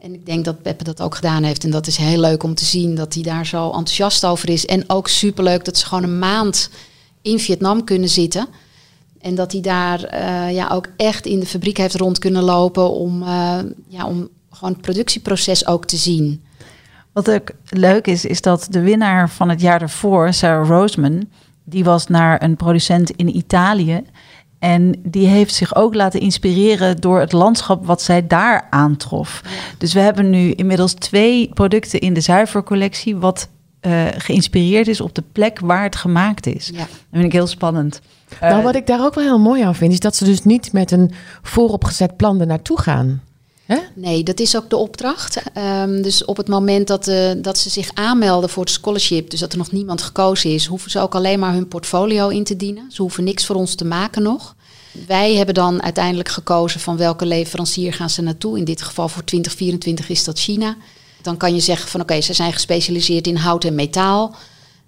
En 0.00 0.14
ik 0.14 0.26
denk 0.26 0.44
dat 0.44 0.62
Peppe 0.62 0.84
dat 0.84 1.00
ook 1.00 1.14
gedaan 1.14 1.42
heeft. 1.42 1.64
En 1.64 1.70
dat 1.70 1.86
is 1.86 1.96
heel 1.96 2.20
leuk 2.20 2.42
om 2.42 2.54
te 2.54 2.64
zien 2.64 2.94
dat 2.94 3.14
hij 3.14 3.22
daar 3.22 3.46
zo 3.46 3.64
enthousiast 3.66 4.24
over 4.24 4.48
is. 4.48 4.66
En 4.66 4.84
ook 4.86 5.08
superleuk 5.08 5.64
dat 5.64 5.78
ze 5.78 5.86
gewoon 5.86 6.02
een 6.02 6.18
maand 6.18 6.70
in 7.22 7.38
Vietnam 7.38 7.84
kunnen 7.84 8.08
zitten. 8.08 8.48
En 9.20 9.34
dat 9.34 9.52
hij 9.52 9.60
daar 9.60 10.14
uh, 10.14 10.54
ja, 10.54 10.68
ook 10.68 10.86
echt 10.96 11.26
in 11.26 11.40
de 11.40 11.46
fabriek 11.46 11.76
heeft 11.76 11.94
rond 11.94 12.18
kunnen 12.18 12.42
lopen 12.42 12.90
om, 12.90 13.22
uh, 13.22 13.58
ja, 13.88 14.06
om 14.06 14.28
gewoon 14.60 14.74
het 14.74 14.82
productieproces 14.82 15.66
ook 15.66 15.84
te 15.86 15.96
zien. 15.96 16.44
Wat 17.12 17.30
ook 17.30 17.50
leuk 17.68 18.06
is, 18.06 18.24
is 18.24 18.40
dat 18.40 18.66
de 18.70 18.80
winnaar 18.80 19.30
van 19.30 19.48
het 19.48 19.60
jaar 19.60 19.82
ervoor, 19.82 20.32
Sarah 20.32 20.68
Roseman, 20.68 21.28
die 21.64 21.84
was 21.84 22.06
naar 22.06 22.42
een 22.42 22.56
producent 22.56 23.10
in 23.10 23.36
Italië. 23.36 24.02
En 24.58 25.00
die 25.02 25.26
heeft 25.26 25.54
zich 25.54 25.74
ook 25.74 25.94
laten 25.94 26.20
inspireren 26.20 26.96
door 26.96 27.20
het 27.20 27.32
landschap 27.32 27.86
wat 27.86 28.02
zij 28.02 28.26
daar 28.26 28.66
aantrof. 28.70 29.42
Dus 29.78 29.92
we 29.92 30.00
hebben 30.00 30.30
nu 30.30 30.52
inmiddels 30.52 30.94
twee 30.94 31.50
producten 31.54 32.00
in 32.00 32.14
de 32.14 32.20
zuivercollectie, 32.20 33.16
wat 33.16 33.48
uh, 33.80 34.06
geïnspireerd 34.16 34.88
is 34.88 35.00
op 35.00 35.14
de 35.14 35.24
plek 35.32 35.58
waar 35.60 35.82
het 35.82 35.96
gemaakt 35.96 36.46
is. 36.46 36.70
Ja. 36.72 36.78
Dat 36.78 36.88
vind 37.12 37.24
ik 37.24 37.32
heel 37.32 37.46
spannend. 37.46 38.00
Nou, 38.40 38.58
uh, 38.58 38.64
wat 38.64 38.74
ik 38.74 38.86
daar 38.86 39.04
ook 39.04 39.14
wel 39.14 39.24
heel 39.24 39.40
mooi 39.40 39.62
aan 39.62 39.74
vind, 39.74 39.92
is 39.92 40.00
dat 40.00 40.16
ze 40.16 40.24
dus 40.24 40.44
niet 40.44 40.72
met 40.72 40.90
een 40.90 41.10
vooropgezet 41.42 42.16
plan 42.16 42.40
er 42.40 42.46
naartoe 42.46 42.80
gaan. 42.80 43.22
Nee, 43.94 44.22
dat 44.22 44.40
is 44.40 44.56
ook 44.56 44.70
de 44.70 44.76
opdracht. 44.76 45.42
Um, 45.82 46.02
dus 46.02 46.24
op 46.24 46.36
het 46.36 46.48
moment 46.48 46.86
dat, 46.86 47.08
uh, 47.08 47.30
dat 47.36 47.58
ze 47.58 47.70
zich 47.70 47.90
aanmelden 47.94 48.50
voor 48.50 48.62
het 48.62 48.72
scholarship, 48.72 49.30
dus 49.30 49.40
dat 49.40 49.52
er 49.52 49.58
nog 49.58 49.72
niemand 49.72 50.02
gekozen 50.02 50.50
is, 50.50 50.66
hoeven 50.66 50.90
ze 50.90 51.00
ook 51.00 51.14
alleen 51.14 51.38
maar 51.38 51.52
hun 51.52 51.68
portfolio 51.68 52.28
in 52.28 52.44
te 52.44 52.56
dienen. 52.56 52.90
Ze 52.92 53.02
hoeven 53.02 53.24
niks 53.24 53.46
voor 53.46 53.56
ons 53.56 53.74
te 53.74 53.84
maken 53.84 54.22
nog. 54.22 54.54
Wij 55.06 55.34
hebben 55.34 55.54
dan 55.54 55.82
uiteindelijk 55.82 56.28
gekozen 56.28 56.80
van 56.80 56.96
welke 56.96 57.26
leverancier 57.26 57.92
gaan 57.92 58.10
ze 58.10 58.22
naartoe. 58.22 58.58
In 58.58 58.64
dit 58.64 58.82
geval 58.82 59.08
voor 59.08 59.24
2024 59.24 60.08
is 60.08 60.24
dat 60.24 60.38
China. 60.38 60.76
Dan 61.22 61.36
kan 61.36 61.54
je 61.54 61.60
zeggen 61.60 61.88
van 61.88 62.00
oké, 62.00 62.20
ze 62.20 62.32
zijn 62.32 62.52
gespecialiseerd 62.52 63.26
in 63.26 63.36
hout 63.36 63.64
en 63.64 63.74
metaal. 63.74 64.34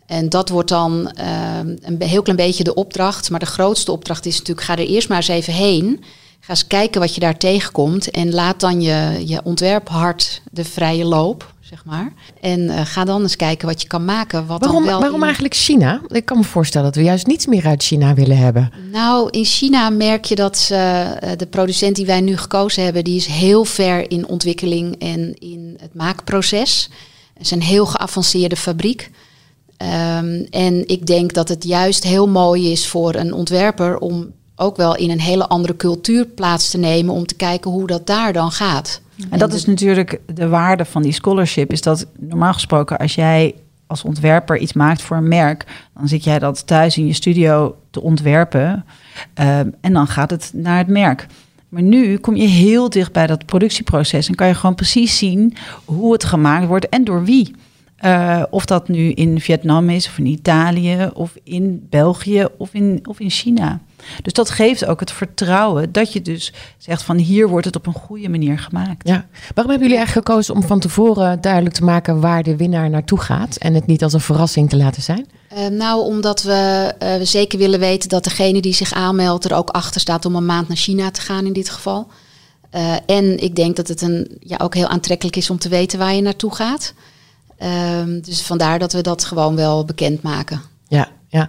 En 0.06 0.28
dat 0.28 0.48
wordt 0.48 0.68
dan 0.68 1.12
uh, 1.20 1.58
een 1.80 2.02
heel 2.02 2.22
klein 2.22 2.36
beetje 2.36 2.64
de 2.64 2.74
opdracht. 2.74 3.30
Maar 3.30 3.40
de 3.40 3.46
grootste 3.46 3.92
opdracht 3.92 4.26
is 4.26 4.38
natuurlijk, 4.38 4.66
ga 4.66 4.76
er 4.76 4.86
eerst 4.86 5.08
maar 5.08 5.16
eens 5.16 5.28
even 5.28 5.52
heen. 5.52 6.04
Ga 6.44 6.50
eens 6.50 6.66
kijken 6.66 7.00
wat 7.00 7.14
je 7.14 7.20
daar 7.20 7.36
tegenkomt. 7.36 8.10
En 8.10 8.34
laat 8.34 8.60
dan 8.60 8.80
je, 8.80 9.22
je 9.26 9.40
ontwerphart 9.44 10.42
de 10.50 10.64
vrije 10.64 11.04
loop, 11.04 11.54
zeg 11.60 11.84
maar. 11.84 12.12
En 12.40 12.60
uh, 12.60 12.80
ga 12.84 13.04
dan 13.04 13.22
eens 13.22 13.36
kijken 13.36 13.68
wat 13.68 13.82
je 13.82 13.88
kan 13.88 14.04
maken. 14.04 14.46
Wat 14.46 14.60
waarom 14.60 14.84
wel 14.84 14.98
waarom 14.98 15.18
in... 15.18 15.24
eigenlijk 15.24 15.54
China? 15.54 16.00
Ik 16.08 16.24
kan 16.24 16.38
me 16.38 16.44
voorstellen 16.44 16.86
dat 16.86 16.96
we 16.96 17.02
juist 17.02 17.26
niets 17.26 17.46
meer 17.46 17.66
uit 17.66 17.82
China 17.82 18.14
willen 18.14 18.36
hebben. 18.36 18.72
Nou, 18.92 19.30
in 19.30 19.44
China 19.44 19.90
merk 19.90 20.24
je 20.24 20.34
dat 20.34 20.68
uh, 20.72 21.10
de 21.36 21.46
producent 21.50 21.96
die 21.96 22.06
wij 22.06 22.20
nu 22.20 22.36
gekozen 22.36 22.84
hebben... 22.84 23.04
die 23.04 23.16
is 23.16 23.26
heel 23.26 23.64
ver 23.64 24.10
in 24.10 24.26
ontwikkeling 24.26 24.96
en 24.98 25.34
in 25.38 25.76
het 25.80 25.94
maakproces. 25.94 26.90
Het 27.34 27.42
is 27.42 27.50
een 27.50 27.62
heel 27.62 27.86
geavanceerde 27.86 28.56
fabriek. 28.56 29.10
Um, 29.78 30.46
en 30.50 30.88
ik 30.88 31.06
denk 31.06 31.32
dat 31.32 31.48
het 31.48 31.64
juist 31.64 32.04
heel 32.04 32.28
mooi 32.28 32.72
is 32.72 32.86
voor 32.86 33.14
een 33.14 33.32
ontwerper... 33.32 33.98
om 33.98 34.32
ook 34.62 34.76
wel 34.76 34.96
in 34.96 35.10
een 35.10 35.20
hele 35.20 35.48
andere 35.48 35.76
cultuur 35.76 36.26
plaats 36.26 36.70
te 36.70 36.78
nemen... 36.78 37.14
om 37.14 37.26
te 37.26 37.34
kijken 37.34 37.70
hoe 37.70 37.86
dat 37.86 38.06
daar 38.06 38.32
dan 38.32 38.50
gaat. 38.50 39.00
En 39.30 39.38
dat 39.38 39.52
is 39.52 39.66
natuurlijk 39.66 40.20
de 40.34 40.48
waarde 40.48 40.84
van 40.84 41.02
die 41.02 41.12
scholarship. 41.12 41.72
Is 41.72 41.80
dat 41.80 42.06
normaal 42.18 42.52
gesproken 42.52 42.98
als 42.98 43.14
jij 43.14 43.54
als 43.86 44.04
ontwerper 44.04 44.58
iets 44.58 44.72
maakt 44.72 45.02
voor 45.02 45.16
een 45.16 45.28
merk, 45.28 45.64
dan 45.94 46.08
zit 46.08 46.24
jij 46.24 46.38
dat 46.38 46.66
thuis 46.66 46.96
in 46.96 47.06
je 47.06 47.12
studio 47.12 47.76
te 47.90 48.02
ontwerpen 48.02 48.84
uh, 49.40 49.58
en 49.58 49.92
dan 49.92 50.06
gaat 50.06 50.30
het 50.30 50.50
naar 50.54 50.78
het 50.78 50.88
merk. 50.88 51.26
Maar 51.68 51.82
nu 51.82 52.16
kom 52.16 52.36
je 52.36 52.46
heel 52.46 52.90
dicht 52.90 53.12
bij 53.12 53.26
dat 53.26 53.46
productieproces 53.46 54.28
en 54.28 54.34
kan 54.34 54.46
je 54.46 54.54
gewoon 54.54 54.74
precies 54.74 55.18
zien 55.18 55.56
hoe 55.84 56.12
het 56.12 56.24
gemaakt 56.24 56.66
wordt 56.66 56.88
en 56.88 57.04
door 57.04 57.24
wie. 57.24 57.54
Uh, 58.04 58.42
of 58.50 58.64
dat 58.64 58.88
nu 58.88 59.10
in 59.10 59.40
Vietnam 59.40 59.90
is, 59.90 60.06
of 60.06 60.18
in 60.18 60.26
Italië, 60.26 61.10
of 61.14 61.34
in 61.44 61.86
België, 61.90 62.46
of 62.58 62.74
in, 62.74 63.00
of 63.08 63.20
in 63.20 63.30
China. 63.30 63.80
Dus 64.22 64.32
dat 64.32 64.50
geeft 64.50 64.86
ook 64.86 65.00
het 65.00 65.12
vertrouwen 65.12 65.92
dat 65.92 66.12
je 66.12 66.22
dus 66.22 66.52
zegt 66.78 67.02
van 67.02 67.16
hier 67.16 67.48
wordt 67.48 67.66
het 67.66 67.76
op 67.76 67.86
een 67.86 67.92
goede 67.92 68.28
manier 68.28 68.58
gemaakt. 68.58 69.08
Ja. 69.08 69.26
Waarom 69.54 69.70
hebben 69.70 69.88
jullie 69.88 69.96
eigenlijk 69.96 70.26
gekozen 70.26 70.54
om 70.54 70.62
van 70.62 70.80
tevoren 70.80 71.40
duidelijk 71.40 71.74
te 71.74 71.84
maken 71.84 72.20
waar 72.20 72.42
de 72.42 72.56
winnaar 72.56 72.90
naartoe 72.90 73.20
gaat 73.20 73.56
en 73.56 73.74
het 73.74 73.86
niet 73.86 74.02
als 74.02 74.12
een 74.12 74.20
verrassing 74.20 74.68
te 74.68 74.76
laten 74.76 75.02
zijn? 75.02 75.26
Uh, 75.52 75.66
nou, 75.66 76.04
omdat 76.04 76.42
we, 76.42 76.94
uh, 77.02 77.16
we 77.16 77.24
zeker 77.24 77.58
willen 77.58 77.80
weten 77.80 78.08
dat 78.08 78.24
degene 78.24 78.60
die 78.60 78.74
zich 78.74 78.92
aanmeldt 78.92 79.44
er 79.44 79.54
ook 79.54 79.70
achter 79.70 80.00
staat 80.00 80.24
om 80.24 80.36
een 80.36 80.46
maand 80.46 80.68
naar 80.68 80.76
China 80.76 81.10
te 81.10 81.20
gaan 81.20 81.46
in 81.46 81.52
dit 81.52 81.68
geval. 81.68 82.08
Uh, 82.74 82.94
en 83.06 83.42
ik 83.42 83.56
denk 83.56 83.76
dat 83.76 83.88
het 83.88 84.02
een, 84.02 84.36
ja, 84.40 84.56
ook 84.62 84.74
heel 84.74 84.88
aantrekkelijk 84.88 85.36
is 85.36 85.50
om 85.50 85.58
te 85.58 85.68
weten 85.68 85.98
waar 85.98 86.14
je 86.14 86.22
naartoe 86.22 86.54
gaat. 86.54 86.94
Um, 87.58 88.20
dus 88.20 88.42
vandaar 88.42 88.78
dat 88.78 88.92
we 88.92 89.00
dat 89.00 89.24
gewoon 89.24 89.56
wel 89.56 89.84
bekendmaken. 89.84 90.62
Ja, 90.88 91.08
ja. 91.28 91.48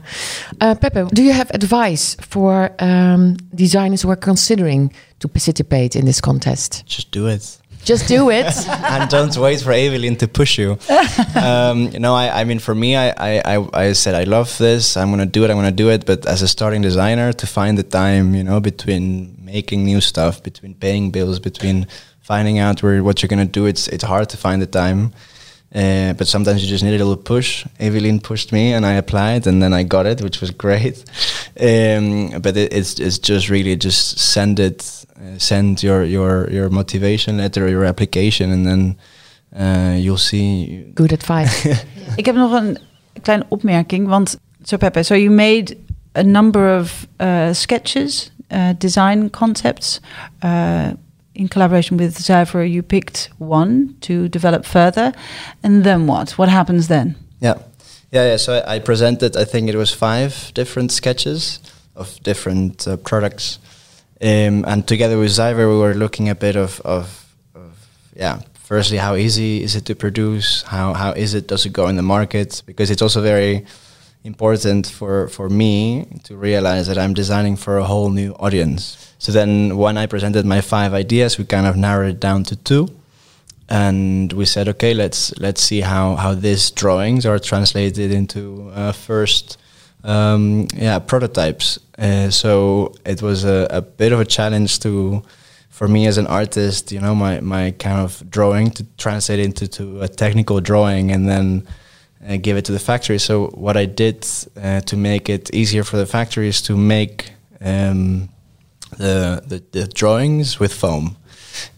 Uh, 0.60 0.72
Pepe, 0.80 1.06
do 1.12 1.22
you 1.22 1.34
have 1.34 1.54
advice 1.54 2.16
for 2.30 2.72
um, 2.78 3.36
designers 3.52 4.02
who 4.02 4.10
are 4.10 4.20
considering 4.20 4.94
to 5.18 5.28
participate 5.28 5.98
in 5.98 6.06
this 6.06 6.20
contest? 6.20 6.84
Just 6.86 7.12
do 7.12 7.28
it. 7.28 7.62
Just 7.84 8.08
do 8.08 8.30
it. 8.30 8.68
and 8.68 9.10
don't 9.10 9.36
wait 9.38 9.62
for 9.62 9.74
Evelyn 9.74 10.16
to 10.18 10.28
push 10.28 10.58
you. 10.58 10.78
um, 11.36 11.90
you 11.92 12.00
know, 12.00 12.16
I, 12.16 12.42
I 12.42 12.44
mean, 12.46 12.60
for 12.60 12.74
me, 12.74 12.96
I, 12.96 13.10
I, 13.40 13.68
I 13.74 13.94
said, 13.94 14.16
I 14.16 14.24
love 14.24 14.58
this. 14.58 14.96
I'm 14.96 15.10
going 15.10 15.20
to 15.20 15.26
do 15.26 15.44
it. 15.44 15.50
I'm 15.50 15.58
going 15.58 15.66
to 15.66 15.84
do 15.84 15.90
it. 15.90 16.06
But 16.06 16.26
as 16.26 16.42
a 16.42 16.48
starting 16.48 16.82
designer, 16.82 17.34
to 17.34 17.48
find 17.48 17.78
the 17.78 17.84
time, 17.84 18.36
you 18.36 18.44
know, 18.44 18.60
between 18.62 19.36
making 19.42 19.84
new 19.84 20.00
stuff, 20.00 20.42
between 20.42 20.76
paying 20.76 21.12
bills, 21.12 21.40
between 21.40 21.88
finding 22.22 22.58
out 22.58 22.82
where 22.82 23.04
what 23.04 23.22
you're 23.22 23.28
going 23.28 23.46
to 23.46 23.52
do, 23.52 23.66
it's, 23.66 23.88
it's 23.90 24.04
hard 24.04 24.30
to 24.30 24.38
find 24.38 24.62
the 24.62 24.68
time. 24.68 25.12
Uh, 25.76 26.14
but 26.14 26.28
sometimes 26.28 26.62
you 26.62 26.70
just 26.70 26.84
need 26.84 26.94
a 26.94 26.98
little 26.98 27.18
push. 27.18 27.66
Evelyn 27.80 28.20
pushed 28.20 28.52
me, 28.52 28.74
and 28.74 28.86
I 28.86 28.94
applied, 28.94 29.48
and 29.48 29.62
then 29.62 29.74
I 29.74 29.84
got 29.84 30.06
it, 30.06 30.22
which 30.22 30.42
was 30.42 30.52
great. 30.52 31.04
Um, 31.56 32.42
but 32.42 32.58
it, 32.58 32.74
it's 32.74 33.00
it's 33.00 33.20
just 33.20 33.48
really 33.48 33.76
just 33.76 34.18
send 34.18 34.60
it, 34.60 35.06
uh, 35.16 35.38
send 35.38 35.84
your 35.84 36.04
your 36.04 36.50
your 36.50 36.70
motivation 36.70 37.38
letter, 37.38 37.70
your 37.70 37.86
application, 37.86 38.52
and 38.52 38.66
then 38.66 38.98
uh, 39.56 39.96
you'll 39.96 40.18
see. 40.18 40.84
Good 40.96 41.14
advice. 41.14 41.86
Ik 42.16 42.26
heb 42.26 42.36
nog 42.36 42.52
een 42.52 42.78
kleine 43.22 43.46
opmerking, 43.50 44.08
want 44.08 44.38
so 44.64 44.78
Pepe, 44.78 45.04
so 45.04 45.16
you 45.16 45.30
made 45.30 45.78
a 46.16 46.24
number 46.24 46.80
of 46.80 47.08
uh, 47.22 47.54
sketches, 47.54 48.32
uh, 48.52 48.70
design 48.78 49.30
concepts. 49.30 50.00
In 51.36 51.48
collaboration 51.48 51.98
with 51.98 52.18
Zyver, 52.18 52.70
you 52.70 52.84
picked 52.84 53.30
one 53.40 53.96
to 54.02 54.30
develop 54.30 54.66
further, 54.66 55.14
and 55.64 55.84
then 55.84 56.06
what? 56.06 56.38
What 56.38 56.50
happens 56.50 56.88
then? 56.88 57.16
Yeah, 57.40 57.56
yeah, 58.12 58.28
yeah. 58.28 58.38
So 58.38 58.54
I, 58.54 58.76
I 58.76 58.80
presented. 58.80 59.36
I 59.36 59.46
think 59.46 59.70
it 59.70 59.76
was 59.76 59.92
five 59.92 60.52
different 60.54 60.92
sketches 60.92 61.60
of 61.96 62.22
different 62.22 62.88
uh, 62.88 62.98
products, 62.98 63.58
um, 64.22 64.64
and 64.66 64.88
together 64.88 65.18
with 65.18 65.32
Zyver, 65.32 65.68
we 65.68 65.80
were 65.80 65.96
looking 65.96 66.30
a 66.30 66.36
bit 66.36 66.56
of, 66.56 66.80
of, 66.82 67.26
of, 67.56 67.88
yeah. 68.16 68.42
Firstly, 68.54 68.98
how 68.98 69.16
easy 69.16 69.62
is 69.64 69.76
it 69.76 69.86
to 69.86 69.96
produce? 69.96 70.62
How 70.64 70.94
how 70.94 71.12
is 71.14 71.34
it? 71.34 71.48
Does 71.48 71.66
it 71.66 71.74
go 71.74 71.88
in 71.88 71.96
the 71.96 72.04
market? 72.04 72.62
Because 72.66 72.92
it's 72.92 73.02
also 73.02 73.22
very 73.22 73.66
important 74.24 74.88
for, 74.88 75.28
for 75.28 75.50
me 75.50 76.08
to 76.24 76.36
realize 76.36 76.88
that 76.88 76.98
I'm 76.98 77.14
designing 77.14 77.56
for 77.56 77.78
a 77.78 77.84
whole 77.84 78.10
new 78.10 78.34
audience. 78.34 79.14
So 79.20 79.32
then 79.32 79.78
when 79.78 79.98
I 79.98 80.06
presented 80.06 80.46
my 80.46 80.62
five 80.62 80.94
ideas, 80.94 81.38
we 81.38 81.46
kind 81.46 81.68
of 81.68 81.76
narrowed 81.76 82.16
it 82.16 82.20
down 82.20 82.44
to 82.46 82.56
two. 82.56 82.90
And 83.70 84.32
we 84.34 84.46
said, 84.46 84.68
okay, 84.68 84.94
let's 84.94 85.38
let's 85.40 85.62
see 85.62 85.82
how, 85.82 86.16
how 86.16 86.34
these 86.34 86.70
drawings 86.72 87.26
are 87.26 87.40
translated 87.40 88.12
into 88.12 88.70
uh, 88.76 88.92
first 88.92 89.58
um, 90.04 90.68
yeah 90.76 91.00
prototypes. 91.00 91.80
Uh, 91.98 92.30
so 92.30 92.94
it 93.06 93.22
was 93.22 93.46
a, 93.46 93.68
a 93.70 93.82
bit 93.82 94.12
of 94.12 94.20
a 94.20 94.26
challenge 94.26 94.80
to 94.82 95.24
for 95.70 95.88
me 95.88 96.06
as 96.06 96.20
an 96.20 96.28
artist, 96.28 96.92
you 96.92 97.00
know, 97.00 97.16
my, 97.16 97.40
my 97.40 97.72
kind 97.72 98.00
of 98.00 98.30
drawing 98.30 98.70
to 98.70 98.86
translate 98.98 99.40
into 99.40 99.68
to 99.68 100.02
a 100.02 100.08
technical 100.08 100.62
drawing 100.62 101.12
and 101.12 101.28
then 101.28 101.66
uh, 102.28 102.38
give 102.42 102.58
it 102.58 102.66
to 102.66 102.72
the 102.72 102.80
factory. 102.80 103.20
So 103.20 103.48
what 103.54 103.76
I 103.78 103.86
did 103.86 104.26
uh, 104.62 104.82
to 104.82 104.96
make 104.98 105.30
it 105.30 105.54
easier 105.54 105.84
for 105.84 105.98
the 105.98 106.06
factory 106.06 106.48
is 106.48 106.62
to 106.64 106.76
make 106.78 107.32
um, 107.62 108.30
the, 108.98 109.42
the, 109.46 109.64
the 109.72 109.88
drawings 109.88 110.60
with 110.60 110.74
foam. 110.74 111.16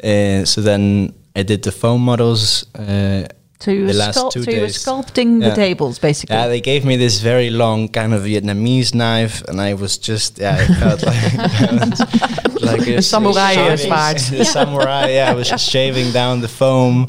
Uh, 0.04 0.46
so 0.46 0.62
then 0.62 1.14
I 1.36 1.44
did 1.44 1.64
the 1.64 1.72
foam 1.72 2.02
models 2.02 2.66
uh, 2.76 3.28
So 3.60 3.72
you 3.72 3.88
The 3.88 3.94
were, 3.94 4.00
last 4.06 4.18
sculpt- 4.18 4.32
two 4.34 4.44
so 4.44 4.52
you 4.52 4.62
were 4.62 4.68
sculpting 4.74 5.42
Yeah. 5.42 5.50
the 5.50 5.56
tables, 5.56 6.00
basically. 6.00 6.36
Yeah, 6.36 6.48
they 6.50 6.62
gave 6.62 6.84
me 6.86 6.98
this 6.98 7.20
very 7.22 7.50
long 7.50 7.88
kind 7.90 8.14
of 8.14 8.24
Vietnamese 8.24 8.94
knife, 8.94 9.42
and 9.48 9.60
I 9.62 9.74
was 9.74 9.98
just 9.98 10.40
yeah, 10.40 10.58
I 10.62 10.66
felt 10.80 11.04
like 11.04 12.62
like 12.62 12.88
Een 12.88 13.02
samurai 13.02 13.54
shaving- 13.56 13.92
zwaard. 13.92 14.30
The 14.38 14.46
samurai, 14.46 15.08
yeah, 15.16 15.32
I 15.32 15.36
was 15.36 15.48
just 15.50 15.70
shaving 15.70 16.12
down 16.14 16.42
the 16.42 16.48
foam, 16.48 17.08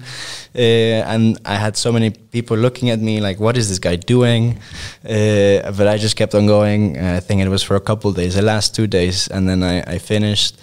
uh, 0.57 1.13
and 1.13 1.39
I 1.45 1.57
had 1.57 1.77
so 1.77 1.93
many 1.93 2.11
people 2.11 2.57
looking 2.57 2.91
at 2.91 3.01
me 3.01 3.21
like, 3.21 3.39
"What 3.39 3.57
is 3.57 3.69
this 3.69 3.79
guy 3.79 3.97
doing?" 3.97 4.59
Uh, 5.05 5.71
but 5.73 5.87
I 5.87 5.99
just 5.99 6.17
kept 6.17 6.35
on 6.35 6.47
going. 6.47 6.97
Uh, 6.97 7.17
I 7.17 7.21
think 7.21 7.43
it 7.43 7.49
was 7.49 7.63
for 7.63 7.77
a 7.77 7.81
couple 7.81 8.13
days, 8.13 8.35
the 8.35 8.43
last 8.43 8.75
two 8.75 8.87
days, 8.87 9.29
and 9.29 9.49
then 9.49 9.63
I, 9.63 9.95
I 9.95 9.99
finished. 9.99 10.57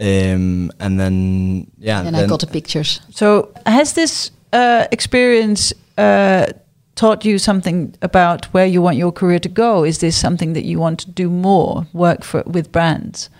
Um, 0.00 0.72
and 0.80 0.98
then 0.98 1.70
yeah, 1.78 2.02
And 2.02 2.16
I 2.16 2.26
got 2.26 2.40
the 2.40 2.46
pictures. 2.46 3.00
So, 3.10 3.52
has 3.64 3.92
this 3.92 4.30
uh, 4.52 4.86
experience 4.90 5.72
uh, 5.98 6.46
taught 6.94 7.24
you 7.24 7.38
something 7.38 7.94
about 8.02 8.46
where 8.46 8.66
you 8.66 8.82
want 8.82 8.96
your 8.96 9.12
career 9.12 9.38
to 9.38 9.48
go? 9.48 9.84
Is 9.84 9.98
this 9.98 10.16
something 10.16 10.54
that 10.54 10.64
you 10.64 10.80
want 10.80 11.00
to 11.00 11.10
do 11.10 11.30
more, 11.30 11.86
work 11.92 12.24
for 12.24 12.42
with 12.46 12.72
brands? 12.72 13.30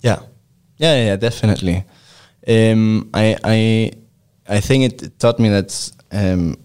Yeah, 0.00 0.20
yeah, 0.78 1.06
yeah, 1.06 1.16
definitely. 1.16 1.84
Um, 2.46 3.10
I, 3.14 3.36
I, 3.44 3.92
I 4.48 4.60
think 4.60 4.84
it 4.84 5.18
taught 5.18 5.38
me 5.38 5.48
that 5.48 5.90
um, 6.12 6.56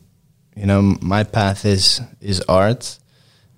you 0.55 0.65
know 0.65 0.81
my 1.01 1.23
path 1.23 1.65
is 1.65 2.01
is 2.21 2.41
art, 2.41 2.99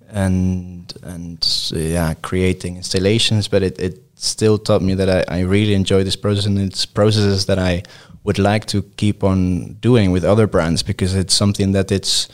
and 0.10 0.94
and 1.04 1.72
uh, 1.74 1.80
yeah, 1.80 2.14
creating 2.22 2.78
installations. 2.78 3.48
But 3.48 3.64
it, 3.64 3.80
it 3.80 4.04
still 4.16 4.58
taught 4.58 4.82
me 4.82 4.94
that 4.96 5.10
I, 5.10 5.38
I 5.38 5.40
really 5.42 5.74
enjoy 5.74 6.04
this 6.04 6.16
process, 6.16 6.46
and 6.46 6.60
it's 6.60 6.86
processes 6.86 7.46
that 7.48 7.58
I 7.60 7.84
would 8.24 8.38
like 8.38 8.66
to 8.66 8.84
keep 8.98 9.24
on 9.24 9.74
doing 9.82 10.12
with 10.12 10.24
other 10.24 10.46
brands 10.46 10.84
because 10.84 11.16
it's 11.16 11.34
something 11.34 11.72
that 11.72 11.92
it's 11.92 12.28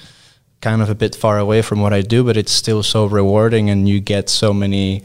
kind 0.60 0.82
of 0.82 0.90
a 0.90 0.96
bit 0.96 1.16
far 1.16 1.40
away 1.40 1.62
from 1.62 1.80
what 1.80 1.94
I 1.94 2.02
do, 2.02 2.24
but 2.24 2.36
it's 2.36 2.52
still 2.52 2.84
so 2.84 3.06
rewarding, 3.06 3.70
and 3.70 3.88
you 3.88 4.02
get 4.02 4.30
so 4.30 4.54
many 4.54 5.04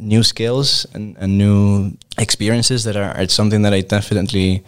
new 0.00 0.22
skills 0.22 0.86
and, 0.94 1.16
and 1.18 1.36
new 1.36 1.92
experiences 2.18 2.84
that 2.84 2.96
are 2.96 3.14
it's 3.20 3.34
something 3.34 3.62
that 3.62 3.74
I 3.74 3.82
definitely 3.82 4.64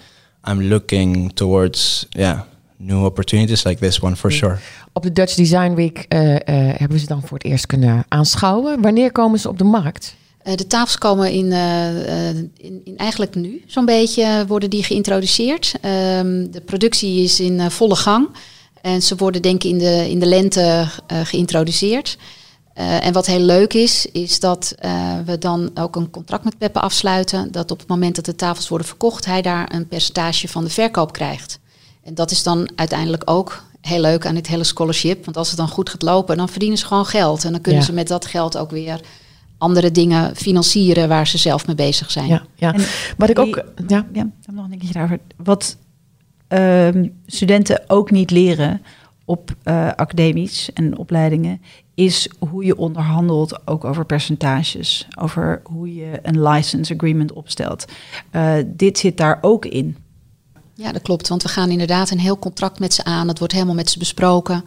I'm 0.49 0.63
looking 0.63 1.33
towards 1.35 2.07
yeah 2.11 2.41
new 2.77 3.05
opportunities 3.05 3.65
like 3.65 3.81
this 3.81 4.01
one 4.01 4.17
for 4.17 4.33
sure. 4.33 4.59
Op 4.93 5.03
de 5.03 5.13
Dutch 5.13 5.35
Design 5.35 5.75
Week 5.75 6.05
eh, 6.09 6.35
eh, 6.35 6.41
hebben 6.47 6.91
we 6.91 6.99
ze 6.99 7.07
dan 7.07 7.23
voor 7.23 7.39
het 7.39 7.47
eerst 7.47 7.67
kunnen 7.67 8.05
aanschouwen. 8.09 8.81
Wanneer 8.81 9.13
komen 9.13 9.39
ze 9.41 9.49
op 9.49 9.59
de 9.59 9.65
markt? 9.65 10.15
Eh, 10.43 10.55
de 10.55 10.67
tafels 10.67 10.99
komen 10.99 11.31
in, 11.31 11.53
eh, 11.53 12.29
eh, 12.29 12.37
in, 12.57 12.81
in 12.85 12.97
eigenlijk 12.97 13.35
nu 13.35 13.63
zo'n 13.67 13.85
beetje 13.85 14.45
worden 14.47 14.71
die 14.71 14.85
geïntroduceerd. 14.85 15.75
Ehm, 15.81 16.51
de 16.51 16.63
productie 16.65 17.23
is 17.23 17.41
in 17.41 17.71
volle 17.71 17.97
gang. 17.97 18.29
En 18.83 19.03
ze 19.03 19.17
worden 19.17 19.43
denk 19.43 19.65
ik 19.65 19.71
in 19.71 19.79
de, 19.79 20.11
in 20.11 20.19
de 20.19 20.27
lente 20.27 20.89
eh, 21.07 21.21
geïntroduceerd. 21.25 22.17
Eh, 22.75 23.07
en 23.07 23.13
wat 23.13 23.27
heel 23.27 23.41
leuk 23.41 23.73
is, 23.75 24.07
is 24.07 24.41
dat 24.41 24.75
eh, 24.79 25.19
we 25.25 25.39
dan 25.39 25.71
ook 25.75 25.97
een 25.97 26.11
contract 26.11 26.45
met 26.45 26.59
Peppe 26.59 26.81
afsluiten. 26.81 27.53
Dat 27.53 27.71
op 27.71 27.79
het 27.79 27.89
moment 27.89 28.15
dat 28.17 28.25
de 28.25 28.35
tafels 28.35 28.69
worden 28.69 28.87
verkocht, 28.87 29.25
hij 29.25 29.43
daar 29.43 29.75
een 29.75 29.89
percentage 29.89 30.49
van 30.49 30.65
de 30.65 30.71
verkoop 30.71 31.13
krijgt. 31.13 31.59
En 32.05 32.15
dat 32.15 32.31
is 32.31 32.43
dan 32.43 32.71
uiteindelijk 32.77 33.23
ook 33.31 33.65
heel 33.81 34.01
leuk 34.01 34.27
aan 34.27 34.35
dit 34.35 34.47
hele 34.47 34.65
scholarship. 34.65 35.25
Want 35.25 35.37
als 35.37 35.49
het 35.49 35.57
dan 35.57 35.69
goed 35.69 35.91
gaat 35.91 36.03
lopen, 36.03 36.37
dan 36.37 36.49
verdienen 36.49 36.79
ze 36.79 36.87
gewoon 36.87 37.07
geld. 37.07 37.45
En 37.45 37.53
dan 37.53 37.61
kunnen 37.61 37.81
Ja. 37.81 37.87
ze 37.87 37.93
met 37.93 38.09
dat 38.09 38.27
geld 38.27 38.57
ook 38.59 38.71
weer 38.71 39.01
andere 39.59 39.91
dingen 39.91 40.37
financieren 40.37 41.09
waar 41.09 41.27
ze 41.27 41.39
zelf 41.39 41.67
mee 41.67 41.77
bezig 41.77 42.11
zijn. 42.11 42.27
Ja, 42.27 42.43
ja. 42.55 42.73
En 42.75 42.85
Wat 43.17 43.29
ik 43.29 43.37
die- 43.37 43.45
ook. 43.47 43.57
Ja, 43.87 44.07
Ja, 44.13 44.23
ik 44.23 44.45
heb 44.47 44.55
nog 44.55 44.65
een 44.65 44.71
dingetje 44.71 44.93
daarover. 44.93 45.19
Wat 45.37 45.77
ehm, 46.49 47.09
studenten 47.27 47.83
ook 47.87 48.11
niet 48.11 48.31
leren 48.31 48.83
op 49.25 49.55
eh, 49.63 49.89
academisch 49.89 50.71
en 50.75 50.99
opleidingen, 50.99 51.63
is 51.95 52.31
hoe 52.39 52.65
je 52.65 52.77
onderhandelt 52.77 53.67
ook 53.67 53.85
over 53.85 54.05
percentages, 54.05 55.09
over 55.19 55.61
hoe 55.65 55.95
je 55.95 56.19
een 56.23 56.43
license 56.43 56.95
agreement 56.95 57.33
opstelt. 57.33 57.85
Eh, 58.31 58.55
dit 58.67 58.99
zit 58.99 59.17
daar 59.17 59.39
ook 59.41 59.67
in. 59.67 59.97
Ja, 60.75 60.93
dat 60.93 61.03
klopt. 61.03 61.29
Want 61.29 61.43
we 61.43 61.49
gaan 61.49 61.71
inderdaad 61.71 62.11
een 62.11 62.19
heel 62.19 62.39
contract 62.39 62.79
met 62.79 62.95
ze 62.95 63.05
aan. 63.05 63.27
Dat 63.27 63.39
wordt 63.39 63.53
helemaal 63.53 63.75
met 63.75 63.91
ze 63.91 63.99
besproken. 63.99 64.65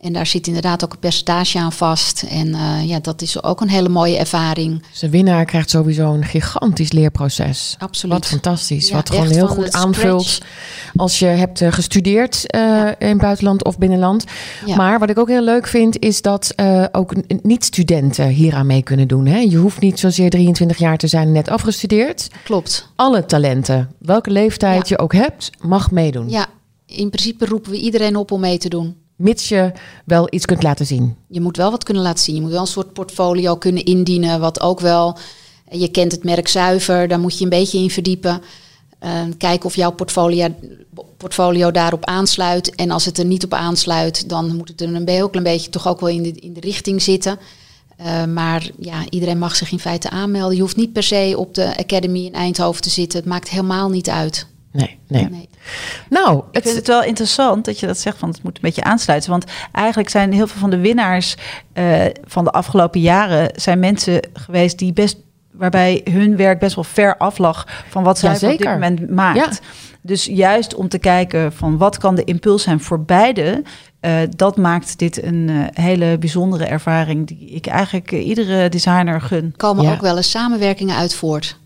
En 0.00 0.12
daar 0.12 0.26
zit 0.26 0.46
inderdaad 0.46 0.84
ook 0.84 0.92
een 0.92 0.98
percentage 0.98 1.58
aan 1.58 1.72
vast. 1.72 2.22
En 2.22 2.54
eh, 2.54 2.88
ja, 2.88 3.00
dat 3.00 3.22
is 3.22 3.42
ook 3.42 3.60
een 3.60 3.68
hele 3.68 3.88
mooie 3.88 4.16
ervaring. 4.18 4.82
dus 4.90 4.98
de 4.98 5.10
winnaar 5.10 5.44
krijgt 5.44 5.70
sowieso 5.70 6.12
een 6.12 6.24
gigantisch 6.24 6.92
leerproces. 6.92 7.74
Absoluut. 7.78 8.14
Wat 8.14 8.26
fantastisch. 8.26 8.88
Ja, 8.88 8.94
wat 8.94 9.10
gewoon 9.10 9.26
heel 9.30 9.46
goed 9.46 9.72
aanvult 9.72 10.26
scratch. 10.26 10.50
als 10.96 11.18
je 11.18 11.26
hebt 11.26 11.60
eh, 11.60 11.72
gestudeerd 11.72 12.46
eh, 12.50 12.60
Ja. 12.60 12.98
in 12.98 13.18
buitenland 13.18 13.64
of 13.64 13.78
binnenland. 13.78 14.24
Ja. 14.66 14.76
Maar 14.76 14.98
wat 14.98 15.10
ik 15.10 15.18
ook 15.18 15.28
heel 15.28 15.44
leuk 15.44 15.66
vind, 15.66 15.98
is 15.98 16.22
dat 16.22 16.54
ook 16.92 17.14
niet-studenten 17.42 18.28
hieraan 18.28 18.66
mee 18.66 18.82
kunnen 18.82 19.08
doen. 19.08 19.26
Hè? 19.26 19.38
Je 19.38 19.56
hoeft 19.56 19.80
niet 19.80 19.98
zozeer 19.98 20.30
23 20.30 20.78
jaar 20.78 20.96
te 20.98 21.06
zijn 21.06 21.26
en 21.26 21.32
net 21.32 21.48
afgestudeerd. 21.48 22.28
Klopt. 22.44 22.88
Alle 22.96 23.24
talenten, 23.26 23.90
welke 23.98 24.30
leeftijd 24.30 24.88
je 24.88 24.98
ook 24.98 25.12
hebt, 25.12 25.50
mag 25.60 25.90
meedoen. 25.90 26.28
Ja, 26.30 26.46
in 26.86 27.10
principe 27.10 27.46
roepen 27.46 27.70
we 27.70 27.78
iedereen 27.80 28.16
op 28.16 28.30
om 28.30 28.40
mee 28.40 28.58
te 28.58 28.68
doen. 28.68 28.96
Mits 29.20 29.48
je 29.48 29.72
wel 30.04 30.26
iets 30.30 30.44
kunt 30.44 30.62
laten 30.62 30.86
zien. 30.86 31.16
Je 31.28 31.40
moet 31.40 31.56
wel 31.56 31.70
wat 31.70 31.84
kunnen 31.84 32.02
laten 32.02 32.24
zien. 32.24 32.34
Je 32.34 32.40
moet 32.40 32.50
wel 32.50 32.60
een 32.60 32.66
soort 32.66 32.92
portfolio 32.92 33.56
kunnen 33.56 33.84
indienen. 33.84 34.40
Wat 34.40 34.60
ook 34.60 34.80
wel. 34.80 35.18
Je 35.70 35.88
kent 35.88 36.12
het 36.12 36.24
merk 36.24 36.48
zuiver, 36.48 37.08
daar 37.08 37.20
moet 37.20 37.38
je 37.38 37.44
een 37.44 37.50
beetje 37.50 37.78
in 37.78 37.90
verdiepen. 37.90 38.42
Eh, 38.98 39.22
kijken 39.38 39.66
of 39.66 39.76
jouw 39.76 39.90
portfolio, 39.90 40.54
portfolio 41.16 41.70
daarop 41.70 42.04
aansluit. 42.04 42.74
En 42.74 42.90
als 42.90 43.04
het 43.04 43.18
er 43.18 43.24
niet 43.24 43.44
op 43.44 43.54
aansluit, 43.54 44.28
dan 44.28 44.56
moet 44.56 44.68
het 44.68 44.80
er 44.80 44.94
een 44.94 45.08
heel 45.08 45.28
klein 45.28 45.44
beetje 45.44 45.70
toch 45.70 45.88
ook 45.88 46.00
wel 46.00 46.08
in 46.08 46.22
de, 46.22 46.32
in 46.32 46.52
de 46.52 46.60
richting 46.60 47.02
zitten. 47.02 47.38
Eh, 47.96 48.24
maar 48.24 48.70
ja, 48.78 49.04
iedereen 49.10 49.38
mag 49.38 49.56
zich 49.56 49.72
in 49.72 49.78
feite 49.78 50.10
aanmelden. 50.10 50.56
Je 50.56 50.62
hoeft 50.62 50.76
niet 50.76 50.92
per 50.92 51.02
se 51.02 51.34
op 51.36 51.54
de 51.54 51.76
Academy 51.76 52.24
in 52.24 52.34
Eindhoven 52.34 52.82
te 52.82 52.90
zitten. 52.90 53.18
Het 53.18 53.28
maakt 53.28 53.48
helemaal 53.48 53.88
niet 53.88 54.08
uit. 54.08 54.46
Nee, 54.72 54.98
nee. 55.06 55.28
Nee. 55.28 55.48
Nou, 56.10 56.36
Ik 56.38 56.44
het, 56.50 56.62
vind 56.62 56.76
het 56.76 56.86
wel 56.86 57.02
interessant 57.02 57.64
dat 57.64 57.80
je 57.80 57.86
dat 57.86 57.98
zegt, 57.98 58.20
want 58.20 58.34
het 58.34 58.42
moet 58.44 58.54
een 58.56 58.62
beetje 58.62 58.82
aansluiten. 58.82 59.30
Want 59.30 59.44
eigenlijk 59.72 60.08
zijn 60.08 60.32
heel 60.32 60.46
veel 60.46 60.60
van 60.60 60.70
de 60.70 60.78
winnaars 60.80 61.36
eh, 61.72 62.04
van 62.24 62.44
de 62.44 62.50
afgelopen 62.50 63.00
jaren 63.00 63.50
zijn 63.54 63.78
mensen 63.78 64.20
geweest 64.32 64.78
die 64.78 64.92
best 64.92 65.16
waarbij 65.50 66.00
hun 66.10 66.36
werk 66.36 66.58
best 66.58 66.74
wel 66.74 66.84
ver 66.84 67.16
af 67.16 67.38
lag 67.38 67.66
van 67.88 68.02
wat 68.02 68.18
zij 68.18 68.34
op 68.34 68.40
dit 68.40 68.64
moment 68.64 69.10
maakt. 69.10 69.60
Dus 70.02 70.24
juist 70.24 70.74
om 70.74 70.88
te 70.88 70.98
kijken 70.98 71.52
van 71.52 71.76
wat 71.76 71.98
kan 71.98 72.14
de 72.14 72.24
impuls 72.24 72.62
zijn 72.62 72.80
voor 72.80 73.00
beide, 73.04 73.62
eh, 74.00 74.12
dat 74.36 74.56
maakt 74.56 74.98
dit 74.98 75.22
een 75.22 75.48
eh, 75.48 75.84
hele 75.84 76.18
bijzondere 76.18 76.64
ervaring 76.64 77.26
die 77.26 77.48
ik 77.50 77.66
eigenlijk 77.66 78.12
iedere 78.12 78.68
designer 78.68 79.20
gun. 79.20 79.44
Er 79.44 79.56
komen 79.56 79.84
Ja. 79.84 79.92
ook 79.92 80.00
wel 80.00 80.16
eens 80.16 80.30
samenwerkingen 80.30 80.96
uit 80.96 81.14
voort. 81.14 81.58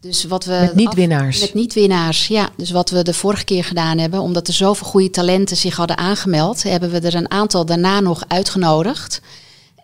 Dus 0.00 0.24
wat 0.24 0.44
we 0.44 0.58
Met 0.60 0.74
niet-winnaars. 0.74 1.40
Met 1.40 1.54
niet-winnaars, 1.54 2.26
ja. 2.26 2.48
Dus 2.56 2.70
wat 2.70 2.90
we 2.90 3.02
de 3.02 3.14
vorige 3.14 3.44
keer 3.44 3.64
gedaan 3.64 3.98
hebben, 3.98 4.20
omdat 4.20 4.48
er 4.48 4.54
zoveel 4.54 4.86
goede 4.86 5.10
talenten 5.10 5.56
zich 5.56 5.76
hadden 5.76 5.96
aangemeld, 5.96 6.62
hebben 6.62 6.90
we 6.90 7.00
er 7.00 7.14
een 7.14 7.30
aantal 7.30 7.66
daarna 7.66 8.00
nog 8.00 8.24
uitgenodigd. 8.28 9.20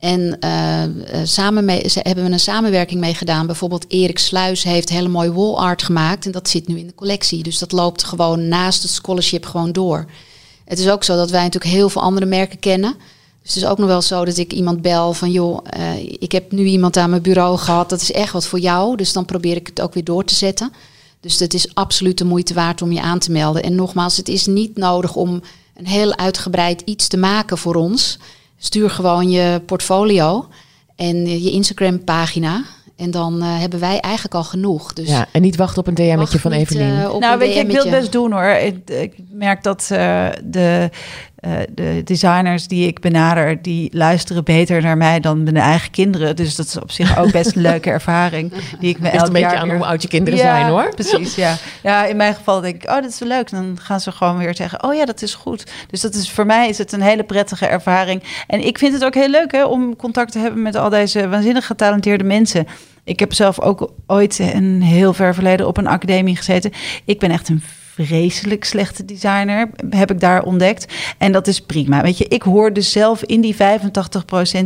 En 0.01 0.41
eh, 0.41 0.83
samen 1.25 1.65
mee, 1.65 1.89
ze 1.89 2.01
hebben 2.03 2.25
we 2.25 2.31
een 2.31 2.41
samenwerking 2.41 3.01
mee 3.01 3.15
gedaan. 3.15 3.47
Bijvoorbeeld 3.47 3.85
Erik 3.89 4.19
Sluis 4.19 4.63
heeft 4.63 4.89
hele 4.89 5.09
mooie 5.09 5.33
wall 5.33 5.55
art 5.55 5.83
gemaakt. 5.83 6.27
En 6.27 6.33
dat 6.33 6.49
zit 6.49 6.69
nu 6.69 6.79
in 6.79 6.87
de 6.87 6.95
collectie. 6.95 7.43
Dus 7.43 7.59
dat 7.59 7.73
loopt 7.73 8.05
gewoon 8.05 8.49
naast 8.49 8.83
het 8.83 8.91
scholarship 8.91 9.47
gewoon 9.47 9.73
door. 9.73 10.07
Het 10.65 10.79
is 10.79 10.89
ook 10.89 11.05
zo 11.05 11.17
dat 11.17 11.31
wij 11.31 11.43
natuurlijk 11.43 11.75
heel 11.75 11.89
veel 11.89 12.03
andere 12.03 12.27
merken 12.27 12.59
kennen. 12.59 12.95
Dus 13.45 13.55
het 13.55 13.63
is 13.63 13.69
ook 13.69 13.79
nog 13.79 13.87
wel 13.87 14.03
zo 14.03 14.25
dat 14.25 14.37
ik 14.37 14.53
iemand 14.53 14.83
bel 14.83 15.13
van 15.13 15.31
joh, 15.31 15.59
eh, 15.65 15.99
ik 15.99 16.33
heb 16.33 16.53
nu 16.53 16.65
iemand 16.65 16.97
aan 16.97 17.11
mijn 17.11 17.23
bureau 17.23 17.59
gehad. 17.59 17.89
Dat 17.89 18.01
is 18.01 18.13
echt 18.13 18.33
wat 18.33 18.47
voor 18.47 18.59
jou. 18.59 18.97
Dus 18.97 19.13
dan 19.13 19.25
probeer 19.25 19.57
ik 19.57 19.67
het 19.67 19.81
ook 19.81 19.95
weer 19.95 20.05
door 20.05 20.25
te 20.25 20.35
zetten. 20.35 20.73
Dus 21.21 21.39
het 21.39 21.55
is 21.55 21.75
absoluut 21.75 22.19
de 22.19 22.25
moeite 22.25 22.55
waard 22.55 22.83
om 22.83 22.93
je 22.93 23.01
aan 23.01 23.19
te 23.19 23.33
melden. 23.33 23.63
En 23.63 23.75
nogmaals, 23.75 24.17
het 24.17 24.29
is 24.29 24.47
niet 24.47 24.77
nodig 24.77 25.17
om 25.17 25.43
een 25.75 25.87
heel 25.87 26.17
uitgebreid 26.17 26.81
iets 26.85 27.09
te 27.09 27.17
maken 27.17 27.59
voor 27.59 27.75
ons. 27.75 28.19
Stuur 28.59 28.91
gewoon 28.91 29.31
je 29.31 29.61
portfolio 29.67 30.47
en 30.97 31.43
je 31.43 31.51
Instagram 31.51 32.05
pagina. 32.05 32.65
En 32.97 33.11
dan 33.11 33.43
eh, 33.43 33.59
hebben 33.61 33.81
wij 33.81 34.01
eigenlijk 34.01 34.35
al 34.35 34.45
genoeg. 34.45 34.93
Dus 34.93 35.09
ja, 35.09 35.27
en 35.33 35.43
niet 35.43 35.57
wachten 35.57 35.79
op 35.79 35.87
een 35.87 35.95
DM'tje 35.95 36.39
van 36.39 36.53
Evelien. 36.53 37.03
eh, 37.03 37.19
nou, 37.19 37.39
weet 37.39 37.55
je, 37.55 37.61
ik 37.61 37.67
wil 37.71 37.83
het 37.83 37.91
best 37.91 38.13
doen 38.13 38.33
hoor. 38.33 38.45
Ik, 38.45 38.91
ik 38.91 39.15
merk 39.31 39.63
dat 39.63 39.89
eh, 39.91 40.29
de, 40.45 40.91
eh, 41.45 41.53
de 41.75 42.01
designers 42.05 42.67
die 42.67 42.87
ik 42.87 43.01
benader, 43.01 43.63
die 43.63 43.89
luisteren 43.93 44.45
beter 44.45 44.83
naar 44.83 44.97
mij 44.97 45.21
dan 45.21 45.43
mijn 45.43 45.57
eigen 45.57 45.91
kinderen. 45.91 46.37
Dus 46.37 46.55
dat 46.57 46.67
is 46.67 46.79
op 46.81 46.91
zich 46.91 47.19
ook 47.19 47.33
best 47.33 47.57
een 47.57 47.63
leuke 47.63 47.91
ervaring. 47.99 48.53
Die 48.81 48.91
ik 48.91 49.01
me 49.01 49.09
elk 49.09 49.27
een 49.27 49.33
beetje 49.33 49.49
jaar 49.49 49.57
aan 49.57 49.69
weer- 49.69 49.77
hoe 49.77 49.87
oud 49.87 50.03
je 50.03 50.09
kinderen 50.09 50.39
Ja, 50.39 50.45
zijn 50.59 50.67
hoor. 50.71 50.95
Precies, 50.95 51.35
ja. 51.35 51.57
Ja, 51.83 52.05
in 52.05 52.17
mijn 52.17 52.35
geval 52.35 52.61
denk 52.61 52.75
ik, 52.83 52.89
oh, 52.91 52.95
dat 52.95 53.05
is 53.11 53.19
leuk. 53.19 53.51
Dan 53.51 53.79
gaan 53.81 54.01
ze 54.01 54.13
gewoon 54.13 54.39
weer 54.39 54.55
zeggen, 54.57 54.83
oh 54.85 54.95
ja, 54.95 55.05
dat 55.05 55.23
is 55.23 55.35
goed. 55.35 55.65
Dus 55.91 56.01
dat 56.01 56.15
is 56.15 56.31
voor 56.31 56.47
mij 56.47 56.69
is 56.69 56.79
het 56.79 56.93
een 56.93 57.03
hele 57.03 57.23
prettige 57.25 57.67
ervaring. 57.67 58.23
En 58.47 58.67
ik 58.67 58.79
vind 58.79 58.93
het 58.93 59.05
ook 59.05 59.15
heel 59.15 59.29
leuk 59.29 59.53
hè, 59.53 59.65
om 59.65 59.97
contact 59.97 60.33
te 60.33 60.39
hebben 60.39 60.63
met 60.63 60.75
al 60.77 60.89
deze 60.91 61.29
waanzinnig 61.29 61.67
getalenteerde 61.67 62.25
mensen. 62.25 62.67
Ik 63.05 63.19
heb 63.19 63.33
zelf 63.33 63.61
ook 63.61 63.93
ooit 64.07 64.39
een 64.39 64.83
heel 64.83 65.13
ver 65.13 65.35
verleden 65.35 65.67
op 65.67 65.77
een 65.77 65.87
academie 65.87 66.37
gezeten. 66.37 66.71
Ik 67.05 67.19
ben 67.19 67.31
echt 67.31 67.49
een 67.49 67.63
vreselijk 67.95 68.65
slechte 68.65 69.05
designer, 69.05 69.71
heb 69.91 70.11
ik 70.11 70.21
daar 70.21 70.43
ontdekt. 70.43 70.93
En 71.19 71.33
dat 71.33 71.47
is 71.47 71.61
prima. 71.61 72.03
Weet 72.03 72.19
je, 72.19 72.29
ik 72.29 72.43
hoor 72.43 72.73
dus 72.73 72.93
zelf 72.93 73.23
in 73.23 73.41
die 73.41 73.55
85% 73.55 73.59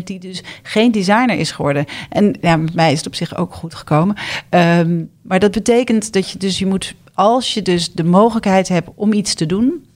die 0.04 0.18
dus 0.18 0.42
geen 0.62 0.92
designer 0.92 1.38
is 1.38 1.50
geworden. 1.50 1.84
En 2.10 2.36
ja, 2.40 2.56
met 2.56 2.74
mij 2.74 2.92
is 2.92 2.98
het 2.98 3.06
op 3.06 3.14
zich 3.14 3.36
ook 3.36 3.54
goed 3.54 3.74
gekomen. 3.74 4.16
Ehm, 4.48 5.04
maar 5.22 5.38
dat 5.38 5.50
betekent 5.50 6.12
dat 6.12 6.30
je 6.30 6.38
dus, 6.38 6.58
je 6.58 6.66
moet, 6.66 6.94
als 7.14 7.54
je 7.54 7.62
dus 7.62 7.92
de 7.92 8.04
mogelijkheid 8.04 8.68
hebt 8.68 8.88
om 8.94 9.12
iets 9.12 9.34
te 9.34 9.46
doen, 9.46 9.86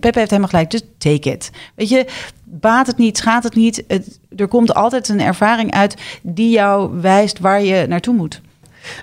Peppe 0.00 0.18
heeft 0.18 0.30
helemaal 0.30 0.48
gelijk, 0.48 0.70
dus 0.70 0.82
take 0.98 1.30
it. 1.30 1.50
Weet 1.74 1.88
je, 1.88 2.06
baat 2.44 2.86
het 2.86 2.96
niet, 2.96 3.16
schaadt 3.16 3.44
het 3.44 3.54
niet. 3.54 3.84
Er 4.36 4.48
komt 4.48 4.74
altijd 4.74 5.08
een 5.08 5.20
ervaring 5.20 5.70
uit 5.70 5.96
die 6.22 6.50
jou 6.50 7.00
wijst 7.00 7.38
waar 7.38 7.62
je 7.62 7.86
naartoe 7.86 8.14
moet. 8.14 8.40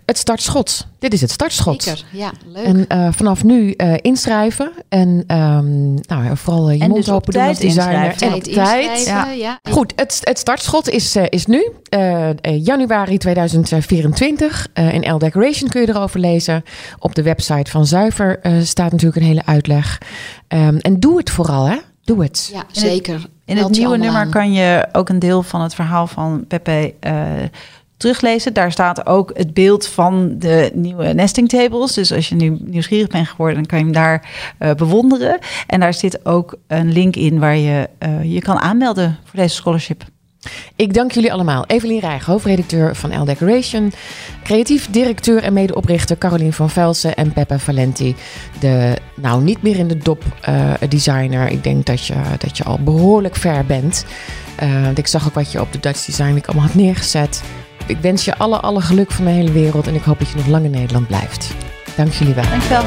Het 0.05 0.17
startschot. 0.17 0.87
Dit 0.99 1.13
is 1.13 1.21
het 1.21 1.31
startschot. 1.31 1.83
Zeker, 1.83 2.03
ja, 2.11 2.31
leuk. 2.45 2.65
En 2.65 2.85
uh, 2.91 3.07
vanaf 3.11 3.43
nu 3.43 3.73
uh, 3.77 3.93
inschrijven. 4.01 4.71
En 4.89 5.09
um, 5.09 5.93
nou, 5.93 6.37
vooral 6.37 6.69
uh, 6.69 6.75
je 6.75 6.81
En 6.81 6.89
mond 6.89 7.05
dus 7.05 7.09
op 7.09 7.15
open 7.15 7.33
doen 7.33 7.41
als 7.41 7.57
tijd 7.57 7.73
designer. 7.73 8.05
inschrijven. 8.05 8.27
En 8.27 8.33
op 8.33 8.43
Tijd 8.43 9.37
ja. 9.37 9.59
Goed, 9.69 9.93
het, 9.95 10.19
het 10.23 10.39
startschot 10.39 10.89
is, 10.89 11.15
uh, 11.15 11.23
is 11.29 11.45
nu. 11.45 11.71
Januari 12.41 13.17
2024. 13.17 14.67
Uh, 14.73 14.93
in 14.93 15.13
L 15.13 15.17
Decoration 15.17 15.69
kun 15.69 15.81
je 15.81 15.89
erover 15.89 16.19
lezen. 16.19 16.63
Op 16.99 17.15
de 17.15 17.23
website 17.23 17.71
van 17.71 17.85
Zuiver 17.85 18.39
uh, 18.43 18.61
staat 18.61 18.91
natuurlijk 18.91 19.21
een 19.21 19.27
hele 19.27 19.45
uitleg. 19.45 20.01
Um, 20.47 20.77
en 20.77 20.99
doe 20.99 21.17
het 21.17 21.29
vooral, 21.29 21.65
hè? 21.65 21.77
Doe 22.03 22.23
het. 22.23 22.49
Ja, 22.53 22.63
zeker. 22.71 23.25
In 23.45 23.57
het 23.57 23.69
nieuwe 23.69 23.97
nummer 23.97 24.21
aan. 24.21 24.29
kan 24.29 24.53
je 24.53 24.87
ook 24.91 25.09
een 25.09 25.19
deel 25.19 25.43
van 25.43 25.61
het 25.61 25.75
verhaal 25.75 26.07
van 26.07 26.45
Pepe 26.47 26.93
eh, 26.99 27.13
teruglezen. 27.97 28.53
Daar 28.53 28.71
staat 28.71 29.05
ook 29.05 29.31
het 29.33 29.53
beeld 29.53 29.87
van 29.87 30.35
de 30.37 30.71
nieuwe 30.73 31.13
nesting 31.13 31.49
tables. 31.49 31.93
Dus 31.93 32.11
als 32.13 32.29
je 32.29 32.35
nu 32.35 32.57
nieuwsgierig 32.59 33.07
bent 33.07 33.27
geworden, 33.27 33.55
dan 33.55 33.65
kan 33.65 33.77
je 33.77 33.83
hem 33.83 33.93
daar 33.93 34.29
eh, 34.57 34.71
bewonderen. 34.71 35.37
En 35.67 35.79
daar 35.79 35.93
zit 35.93 36.25
ook 36.25 36.55
een 36.67 36.91
link 36.91 37.15
in 37.15 37.39
waar 37.39 37.57
je 37.57 37.89
eh, 37.97 38.33
je 38.33 38.41
kan 38.41 38.59
aanmelden 38.59 39.17
voor 39.23 39.39
deze 39.39 39.55
scholarship. 39.55 40.03
Ik 40.75 40.93
dank 40.93 41.11
jullie 41.11 41.33
allemaal. 41.33 41.65
Evelien 41.65 41.99
Rijg, 41.99 42.25
hoofdredacteur 42.25 42.95
van 42.95 43.21
L 43.21 43.25
Decoration. 43.25 43.91
Creatief 44.43 44.89
directeur 44.89 45.43
en 45.43 45.53
medeoprichter 45.53 46.17
Carolien 46.17 46.53
van 46.53 46.69
Velsen 46.69 47.15
en 47.15 47.33
Peppa 47.33 47.59
Valenti. 47.59 48.15
De, 48.59 48.97
nou, 49.15 49.43
niet 49.43 49.61
meer 49.61 49.77
in 49.77 49.87
de 49.87 49.97
dop 49.97 50.23
uh, 50.49 50.73
designer. 50.89 51.49
Ik 51.49 51.63
denk 51.63 51.85
dat 51.85 52.05
je, 52.05 52.15
dat 52.37 52.57
je 52.57 52.63
al 52.63 52.79
behoorlijk 52.79 53.35
ver 53.35 53.65
bent. 53.65 54.05
Ik 54.95 55.07
zag 55.07 55.27
ook 55.27 55.33
wat 55.33 55.51
je 55.51 55.61
op 55.61 55.71
de 55.71 55.79
Dutch 55.79 56.05
Design 56.05 56.33
Week 56.33 56.47
allemaal 56.47 56.65
had 56.65 56.75
neergezet. 56.75 57.43
Ik 57.87 57.97
wens 57.97 58.25
je 58.25 58.37
alle, 58.37 58.59
alle 58.59 58.81
geluk 58.81 59.11
van 59.11 59.25
de 59.25 59.31
hele 59.31 59.51
wereld. 59.51 59.87
En 59.87 59.95
ik 59.95 60.01
hoop 60.01 60.19
dat 60.19 60.29
je 60.29 60.35
nog 60.35 60.47
lang 60.47 60.65
in 60.65 60.71
Nederland 60.71 61.07
blijft. 61.07 61.55
Dank 61.95 62.11
jullie 62.11 62.33
wel. 62.33 62.43
Dankjewel. 62.43 62.83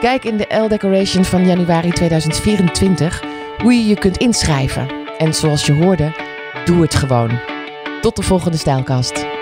Kijk 0.00 0.24
in 0.24 0.36
de 0.36 0.56
L 0.56 0.68
Decoration 0.68 1.24
van 1.24 1.46
januari 1.46 1.90
2024 1.90 3.22
hoe 3.62 3.72
je 3.72 3.86
je 3.86 3.98
kunt 3.98 4.16
inschrijven. 4.16 4.88
En 5.18 5.34
zoals 5.34 5.66
je 5.66 5.72
hoorde, 5.72 6.12
doe 6.64 6.82
het 6.82 6.94
gewoon. 6.94 7.30
Tot 8.00 8.16
de 8.16 8.22
volgende 8.22 8.56
stijlkast. 8.56 9.35